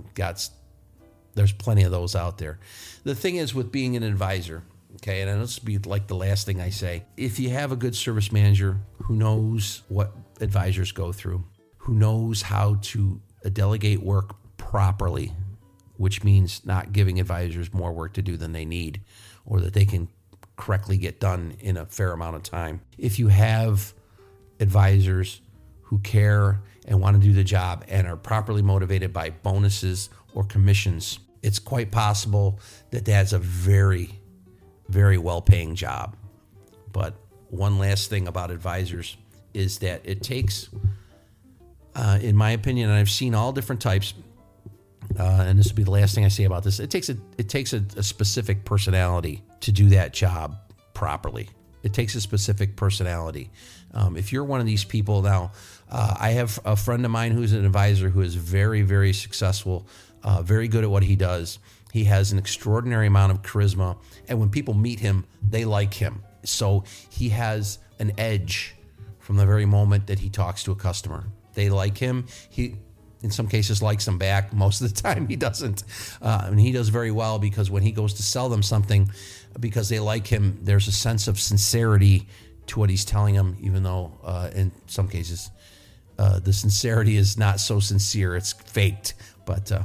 there's 1.36 1.52
plenty 1.52 1.84
of 1.84 1.92
those 1.92 2.16
out 2.16 2.38
there. 2.38 2.60
The 3.04 3.14
thing 3.14 3.36
is 3.36 3.54
with 3.54 3.72
being 3.72 3.96
an 3.96 4.04
advisor, 4.04 4.64
okay, 4.96 5.22
and 5.22 5.42
this 5.42 5.60
will 5.60 5.66
be 5.66 5.78
like 5.78 6.08
the 6.08 6.16
last 6.16 6.46
thing 6.46 6.62
I 6.62 6.70
say. 6.70 7.04
If 7.18 7.40
you 7.40 7.50
have 7.50 7.72
a 7.72 7.76
good 7.76 7.96
service 7.96 8.32
manager 8.32 8.80
who 9.04 9.16
knows 9.16 9.84
what 9.90 10.14
advisors 10.42 10.92
go 10.92 11.12
through, 11.12 11.44
who 11.78 11.94
knows 11.94 12.42
how 12.42 12.80
to 12.82 13.22
delegate 13.52 14.02
work 14.02 14.36
properly, 14.58 15.34
which 15.98 16.24
means 16.24 16.66
not 16.66 16.92
giving 16.92 17.20
advisors 17.20 17.74
more 17.74 17.92
work 17.92 18.14
to 18.14 18.22
do 18.22 18.38
than 18.38 18.52
they 18.52 18.66
need 18.66 19.02
or 19.46 19.60
that 19.62 19.74
they 19.74 19.86
can 19.86 20.08
correctly 20.56 20.98
get 20.98 21.20
done 21.20 21.56
in 21.60 21.78
a 21.78 21.86
fair 21.86 22.12
amount 22.12 22.36
of 22.36 22.44
time. 22.44 22.82
If 22.98 23.20
you 23.20 23.28
have 23.28 23.94
advisors 24.60 25.42
who 25.84 26.00
care 26.00 26.62
and 26.88 27.02
want 27.02 27.22
to 27.22 27.22
do 27.22 27.34
the 27.34 27.44
job 27.44 27.84
and 27.88 28.08
are 28.08 28.16
properly 28.16 28.62
motivated 28.62 29.14
by 29.14 29.30
bonuses 29.30 30.10
or 30.34 30.44
commissions, 30.44 31.20
it's 31.42 31.60
quite 31.60 31.92
possible 31.92 32.60
that 32.92 33.06
that's 33.06 33.34
a 33.34 33.40
very, 33.40 34.20
very 34.90 35.18
well 35.18 35.42
paying 35.42 35.76
job. 35.76 36.16
But 36.92 37.16
one 37.50 37.78
last 37.78 38.10
thing 38.10 38.28
about 38.28 38.52
advisors 38.52 39.18
is 39.54 39.80
that 39.80 40.02
it 40.04 40.22
takes, 40.22 40.70
uh, 41.96 42.20
in 42.22 42.36
my 42.36 42.52
opinion, 42.52 42.90
and 42.90 42.98
I've 42.98 43.10
seen 43.10 43.36
all 43.36 43.52
different 43.52 43.82
types, 43.82 44.14
uh, 45.20 45.46
and 45.48 45.58
this 45.58 45.70
will 45.70 45.76
be 45.76 45.84
the 45.84 45.92
last 45.92 46.16
thing 46.16 46.26
I 46.26 46.30
say 46.30 46.44
about 46.44 46.64
this. 46.64 46.80
It 46.80 46.90
takes 46.90 47.10
a 47.10 47.18
it 47.38 47.50
takes 47.50 47.74
a, 47.74 47.84
a, 47.98 48.04
specific 48.04 48.66
personality 48.66 49.44
to 49.62 49.72
do 49.72 49.90
that 49.90 50.14
job 50.14 50.58
properly. 50.94 51.50
It 51.84 51.94
takes 51.94 52.16
a 52.16 52.22
specific 52.22 52.76
personality. 52.76 53.52
Um, 53.94 54.18
if 54.18 54.34
you're 54.34 54.44
one 54.44 54.60
of 54.60 54.66
these 54.66 54.84
people 54.84 55.22
now, 55.22 55.52
uh, 55.90 56.16
I 56.20 56.32
have 56.32 56.60
a 56.66 56.76
friend 56.76 57.06
of 57.06 57.12
mine 57.12 57.32
who's 57.32 57.54
an 57.54 57.66
advisor 57.66 58.10
who 58.10 58.22
is 58.22 58.36
very 58.36 58.82
very 58.82 59.14
successful, 59.14 59.88
uh, 60.24 60.42
very 60.42 60.68
good 60.68 60.84
at 60.84 60.90
what 60.90 61.04
he 61.04 61.16
does. 61.16 61.60
He 61.94 62.06
has 62.06 62.32
an 62.32 62.40
extraordinary 62.40 63.08
amount 63.08 63.32
of 63.32 63.42
charisma, 63.42 63.98
and 64.28 64.40
when 64.40 64.50
people 64.50 64.74
meet 64.74 65.00
him, 65.00 65.26
they 65.42 65.64
like 65.66 65.94
him. 65.94 66.24
So 66.44 66.84
he 67.10 67.30
has 67.30 67.80
an 68.00 68.12
edge 68.18 68.76
from 69.20 69.38
the 69.38 69.46
very 69.46 69.66
moment 69.66 70.08
that 70.08 70.20
he 70.20 70.30
talks 70.30 70.64
to 70.64 70.72
a 70.72 70.76
customer. 70.76 71.26
They 71.54 71.70
like 71.70 71.98
him. 71.98 72.28
He 72.50 72.76
in 73.22 73.32
some 73.32 73.48
cases 73.48 73.82
likes 73.82 74.06
them 74.06 74.18
back. 74.18 74.54
Most 74.66 74.82
of 74.82 74.94
the 74.94 75.02
time 75.02 75.28
he 75.28 75.36
doesn't. 75.36 75.84
Uh, 76.22 76.44
and 76.46 76.60
he 76.60 76.72
does 76.72 76.90
very 76.90 77.12
well 77.12 77.40
because 77.40 77.70
when 77.70 77.84
he 77.84 77.92
goes 77.92 78.14
to 78.16 78.24
sell 78.24 78.50
them 78.50 78.64
something, 78.64 79.10
because 79.60 79.90
they 79.90 80.00
like 80.00 80.28
him, 80.28 80.60
there's 80.62 80.88
a 80.88 80.92
sense 80.92 81.28
of 81.28 81.40
sincerity 81.40 82.28
to 82.68 82.80
what 82.80 82.90
he's 82.90 83.06
telling 83.06 83.36
them, 83.36 83.56
even 83.62 83.84
though 83.84 84.18
uh, 84.24 84.50
in 84.54 84.72
some 84.88 85.08
cases 85.08 85.52
uh, 86.18 86.40
the 86.40 86.54
sincerity 86.54 87.18
is 87.18 87.38
not 87.38 87.60
so 87.60 87.80
sincere, 87.80 88.36
it's 88.36 88.54
faked. 88.54 89.14
But 89.46 89.72
uh, 89.72 89.84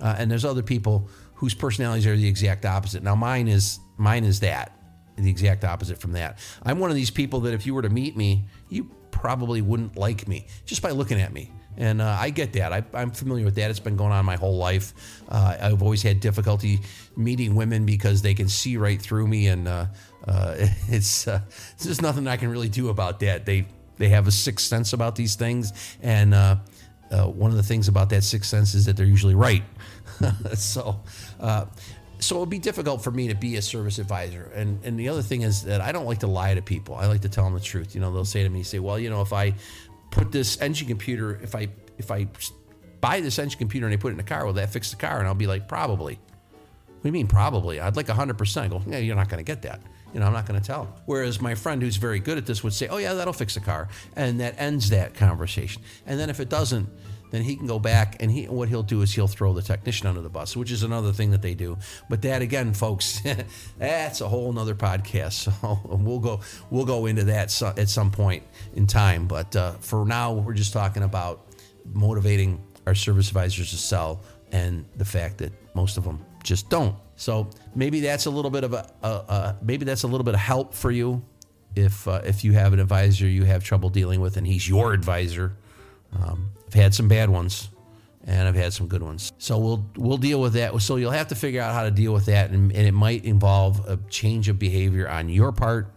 uh, 0.00 0.16
and 0.18 0.30
there's 0.30 0.44
other 0.44 0.62
people 0.62 1.08
whose 1.34 1.54
personalities 1.54 2.06
are 2.06 2.16
the 2.16 2.28
exact 2.28 2.64
opposite. 2.64 3.02
Now 3.02 3.14
mine 3.14 3.48
is 3.48 3.78
mine 3.96 4.24
is 4.24 4.40
that 4.40 4.78
the 5.16 5.30
exact 5.30 5.64
opposite 5.64 5.98
from 5.98 6.12
that. 6.12 6.38
I'm 6.62 6.78
one 6.78 6.90
of 6.90 6.96
these 6.96 7.10
people 7.10 7.40
that 7.40 7.54
if 7.54 7.66
you 7.66 7.74
were 7.74 7.82
to 7.82 7.88
meet 7.88 8.16
me, 8.16 8.46
you 8.68 8.90
probably 9.10 9.60
wouldn't 9.60 9.96
like 9.96 10.28
me 10.28 10.46
just 10.64 10.82
by 10.82 10.90
looking 10.90 11.20
at 11.20 11.32
me. 11.32 11.50
And 11.78 12.02
uh, 12.02 12.16
I 12.18 12.30
get 12.30 12.52
that. 12.54 12.72
I, 12.72 12.82
am 13.00 13.12
familiar 13.12 13.44
with 13.44 13.54
that. 13.54 13.70
It's 13.70 13.78
been 13.78 13.96
going 13.96 14.10
on 14.10 14.24
my 14.24 14.34
whole 14.34 14.56
life. 14.56 14.92
Uh, 15.28 15.56
I've 15.60 15.80
always 15.80 16.02
had 16.02 16.18
difficulty 16.18 16.80
meeting 17.16 17.54
women 17.54 17.86
because 17.86 18.20
they 18.20 18.34
can 18.34 18.48
see 18.48 18.76
right 18.76 19.00
through 19.00 19.28
me, 19.28 19.46
and 19.46 19.68
uh, 19.68 19.86
uh 20.26 20.56
it's 20.88 21.28
uh, 21.28 21.40
there's 21.82 22.02
nothing 22.02 22.26
I 22.26 22.36
can 22.36 22.50
really 22.50 22.68
do 22.68 22.88
about 22.88 23.20
that. 23.20 23.46
They 23.46 23.66
they 23.96 24.08
have 24.08 24.26
a 24.26 24.32
sixth 24.32 24.66
sense 24.66 24.92
about 24.92 25.14
these 25.14 25.36
things, 25.36 25.72
and 26.02 26.34
uh, 26.34 26.56
one 27.10 27.52
of 27.52 27.56
the 27.56 27.62
things 27.62 27.86
about 27.86 28.10
that 28.10 28.24
sixth 28.24 28.50
sense 28.50 28.74
is 28.74 28.84
that 28.86 28.96
they're 28.96 29.06
usually 29.06 29.36
right. 29.36 29.62
so. 30.54 31.00
so 32.20 32.36
it 32.36 32.40
would 32.40 32.50
be 32.50 32.58
difficult 32.58 33.00
for 33.00 33.12
me 33.12 33.28
to 33.28 33.34
be 33.36 33.54
a 33.54 33.62
service 33.62 34.00
advisor. 34.00 34.50
And 34.52 34.84
and 34.84 34.98
the 34.98 35.08
other 35.08 35.22
thing 35.22 35.42
is 35.42 35.62
that 35.62 35.80
I 35.80 35.92
don't 35.92 36.06
like 36.06 36.18
to 36.18 36.26
lie 36.26 36.54
to 36.54 36.62
people. 36.62 36.96
I 36.96 37.06
like 37.06 37.20
to 37.20 37.28
tell 37.28 37.44
them 37.44 37.54
the 37.54 37.60
truth. 37.60 37.94
You 37.94 38.00
know, 38.00 38.12
they'll 38.12 38.24
say 38.24 38.42
to 38.42 38.48
me, 38.48 38.64
say, 38.64 38.80
well, 38.80 38.98
you 38.98 39.10
know, 39.10 39.22
if 39.22 39.32
I 39.32 39.54
put 40.10 40.32
this 40.32 40.60
engine 40.60 40.88
computer, 40.88 41.38
if 41.42 41.54
I 41.54 41.68
if 41.98 42.10
I 42.10 42.28
buy 43.00 43.20
this 43.20 43.38
engine 43.38 43.58
computer 43.58 43.86
and 43.86 43.92
I 43.92 43.96
put 43.96 44.08
it 44.08 44.12
in 44.12 44.16
the 44.16 44.22
car, 44.22 44.44
will 44.46 44.54
that 44.54 44.70
fix 44.70 44.90
the 44.90 44.96
car? 44.96 45.18
And 45.18 45.26
I'll 45.26 45.34
be 45.34 45.46
like, 45.46 45.68
probably. 45.68 46.14
What 46.14 47.02
do 47.02 47.08
you 47.08 47.12
mean 47.12 47.28
probably? 47.28 47.78
I'd 47.80 47.96
like 47.96 48.06
100%. 48.06 48.60
I 48.60 48.68
go, 48.68 48.82
yeah, 48.86 48.98
you're 48.98 49.14
not 49.14 49.28
going 49.28 49.38
to 49.38 49.44
get 49.44 49.62
that. 49.62 49.80
You 50.12 50.20
know, 50.20 50.26
I'm 50.26 50.32
not 50.32 50.46
going 50.46 50.60
to 50.60 50.66
tell. 50.66 51.00
Whereas 51.06 51.40
my 51.40 51.54
friend 51.54 51.80
who's 51.80 51.96
very 51.96 52.18
good 52.18 52.38
at 52.38 52.46
this 52.46 52.64
would 52.64 52.72
say, 52.72 52.88
oh, 52.88 52.96
yeah, 52.96 53.14
that'll 53.14 53.32
fix 53.32 53.54
the 53.54 53.60
car. 53.60 53.88
And 54.16 54.40
that 54.40 54.54
ends 54.58 54.90
that 54.90 55.14
conversation. 55.14 55.82
And 56.06 56.18
then 56.18 56.28
if 56.28 56.40
it 56.40 56.48
doesn't, 56.48 56.88
then 57.30 57.42
he 57.42 57.56
can 57.56 57.66
go 57.66 57.78
back 57.78 58.16
and 58.20 58.30
he 58.30 58.46
what 58.46 58.68
he'll 58.68 58.82
do 58.82 59.02
is 59.02 59.14
he'll 59.14 59.28
throw 59.28 59.52
the 59.52 59.62
technician 59.62 60.06
under 60.06 60.20
the 60.20 60.28
bus, 60.28 60.56
which 60.56 60.70
is 60.70 60.82
another 60.82 61.12
thing 61.12 61.30
that 61.30 61.42
they 61.42 61.54
do. 61.54 61.76
But 62.08 62.22
that 62.22 62.42
again, 62.42 62.74
folks, 62.74 63.20
that's 63.78 64.20
a 64.20 64.28
whole 64.28 64.52
nother 64.52 64.74
podcast. 64.74 65.28
So 65.58 65.80
we'll 65.84 66.18
go 66.18 66.40
we'll 66.70 66.84
go 66.84 67.06
into 67.06 67.24
that 67.24 67.62
at 67.62 67.88
some 67.88 68.10
point 68.10 68.42
in 68.74 68.86
time. 68.86 69.26
But 69.26 69.54
uh, 69.54 69.72
for 69.72 70.04
now, 70.04 70.32
we're 70.32 70.54
just 70.54 70.72
talking 70.72 71.02
about 71.02 71.46
motivating 71.92 72.62
our 72.86 72.94
service 72.94 73.28
advisors 73.28 73.70
to 73.70 73.76
sell 73.76 74.22
and 74.52 74.84
the 74.96 75.04
fact 75.04 75.38
that 75.38 75.52
most 75.74 75.96
of 75.96 76.04
them 76.04 76.24
just 76.42 76.70
don't. 76.70 76.96
So 77.16 77.50
maybe 77.74 78.00
that's 78.00 78.26
a 78.26 78.30
little 78.30 78.50
bit 78.50 78.64
of 78.64 78.72
a, 78.72 78.90
a, 79.02 79.08
a 79.08 79.56
maybe 79.62 79.84
that's 79.84 80.02
a 80.02 80.06
little 80.06 80.24
bit 80.24 80.34
of 80.34 80.40
help 80.40 80.74
for 80.74 80.90
you 80.90 81.22
if 81.76 82.08
uh, 82.08 82.20
if 82.24 82.44
you 82.44 82.52
have 82.52 82.72
an 82.72 82.80
advisor 82.80 83.26
you 83.26 83.44
have 83.44 83.62
trouble 83.64 83.90
dealing 83.90 84.20
with 84.20 84.36
and 84.36 84.46
he's 84.46 84.68
your 84.68 84.92
advisor. 84.92 85.56
Um, 86.16 86.50
I've 86.68 86.74
had 86.74 86.94
some 86.94 87.08
bad 87.08 87.30
ones, 87.30 87.70
and 88.26 88.46
I've 88.46 88.54
had 88.54 88.74
some 88.74 88.88
good 88.88 89.02
ones. 89.02 89.32
So 89.38 89.58
we'll 89.58 89.86
we'll 89.96 90.18
deal 90.18 90.40
with 90.40 90.52
that. 90.52 90.78
So 90.82 90.96
you'll 90.96 91.12
have 91.12 91.28
to 91.28 91.34
figure 91.34 91.62
out 91.62 91.72
how 91.72 91.84
to 91.84 91.90
deal 91.90 92.12
with 92.12 92.26
that, 92.26 92.50
and, 92.50 92.70
and 92.72 92.86
it 92.86 92.92
might 92.92 93.24
involve 93.24 93.88
a 93.88 93.96
change 94.10 94.50
of 94.50 94.58
behavior 94.58 95.08
on 95.08 95.30
your 95.30 95.50
part 95.50 95.90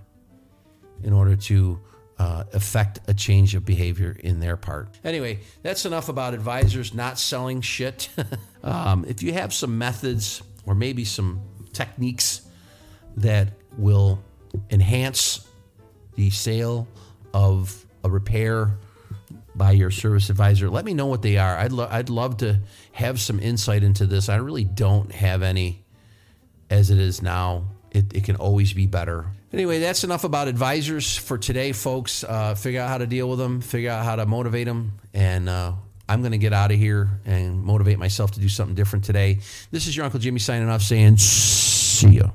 in 1.03 1.11
order 1.11 1.35
to 1.35 1.79
uh, 2.17 2.45
affect 2.53 3.01
a 3.07 3.13
change 3.13 3.53
of 3.53 3.65
behavior 3.65 4.15
in 4.19 4.39
their 4.39 4.55
part. 4.55 4.87
Anyway, 5.03 5.39
that's 5.61 5.85
enough 5.85 6.07
about 6.07 6.33
advisors 6.33 6.93
not 6.93 7.19
selling 7.19 7.59
shit. 7.59 8.09
um, 8.63 9.03
if 9.07 9.21
you 9.21 9.33
have 9.33 9.53
some 9.53 9.77
methods 9.77 10.41
or 10.65 10.73
maybe 10.73 11.03
some 11.03 11.41
techniques 11.73 12.43
that 13.17 13.49
will 13.77 14.23
enhance 14.69 15.47
the 16.15 16.29
sale 16.29 16.87
of 17.33 17.85
a 18.03 18.09
repair 18.09 18.77
by 19.61 19.73
your 19.73 19.91
service 19.91 20.31
advisor, 20.31 20.71
let 20.71 20.85
me 20.85 20.95
know 20.95 21.05
what 21.05 21.21
they 21.21 21.37
are. 21.37 21.55
I'd, 21.55 21.71
lo- 21.71 21.87
I'd 21.87 22.09
love 22.09 22.37
to 22.37 22.61
have 22.93 23.21
some 23.21 23.39
insight 23.39 23.83
into 23.83 24.07
this. 24.07 24.27
I 24.27 24.37
really 24.37 24.63
don't 24.63 25.11
have 25.11 25.43
any 25.43 25.83
as 26.71 26.89
it 26.89 26.97
is 26.97 27.21
now. 27.21 27.65
It, 27.91 28.11
it 28.15 28.23
can 28.23 28.37
always 28.37 28.73
be 28.73 28.87
better. 28.87 29.27
Anyway, 29.53 29.77
that's 29.77 30.03
enough 30.03 30.23
about 30.23 30.47
advisors 30.47 31.15
for 31.15 31.37
today, 31.37 31.73
folks. 31.73 32.23
Uh, 32.23 32.55
figure 32.55 32.81
out 32.81 32.89
how 32.89 32.97
to 32.97 33.05
deal 33.05 33.29
with 33.29 33.37
them, 33.37 33.61
figure 33.61 33.91
out 33.91 34.03
how 34.03 34.15
to 34.15 34.25
motivate 34.25 34.65
them, 34.65 34.93
and 35.13 35.47
uh, 35.47 35.73
I'm 36.09 36.21
going 36.21 36.31
to 36.31 36.39
get 36.39 36.53
out 36.53 36.71
of 36.71 36.79
here 36.79 37.21
and 37.27 37.61
motivate 37.61 37.99
myself 37.99 38.31
to 38.31 38.39
do 38.39 38.49
something 38.49 38.73
different 38.73 39.05
today. 39.05 39.41
This 39.69 39.85
is 39.85 39.95
your 39.95 40.05
Uncle 40.05 40.19
Jimmy 40.19 40.39
signing 40.39 40.69
off 40.69 40.81
saying, 40.81 41.17
see 41.17 42.17
ya. 42.17 42.31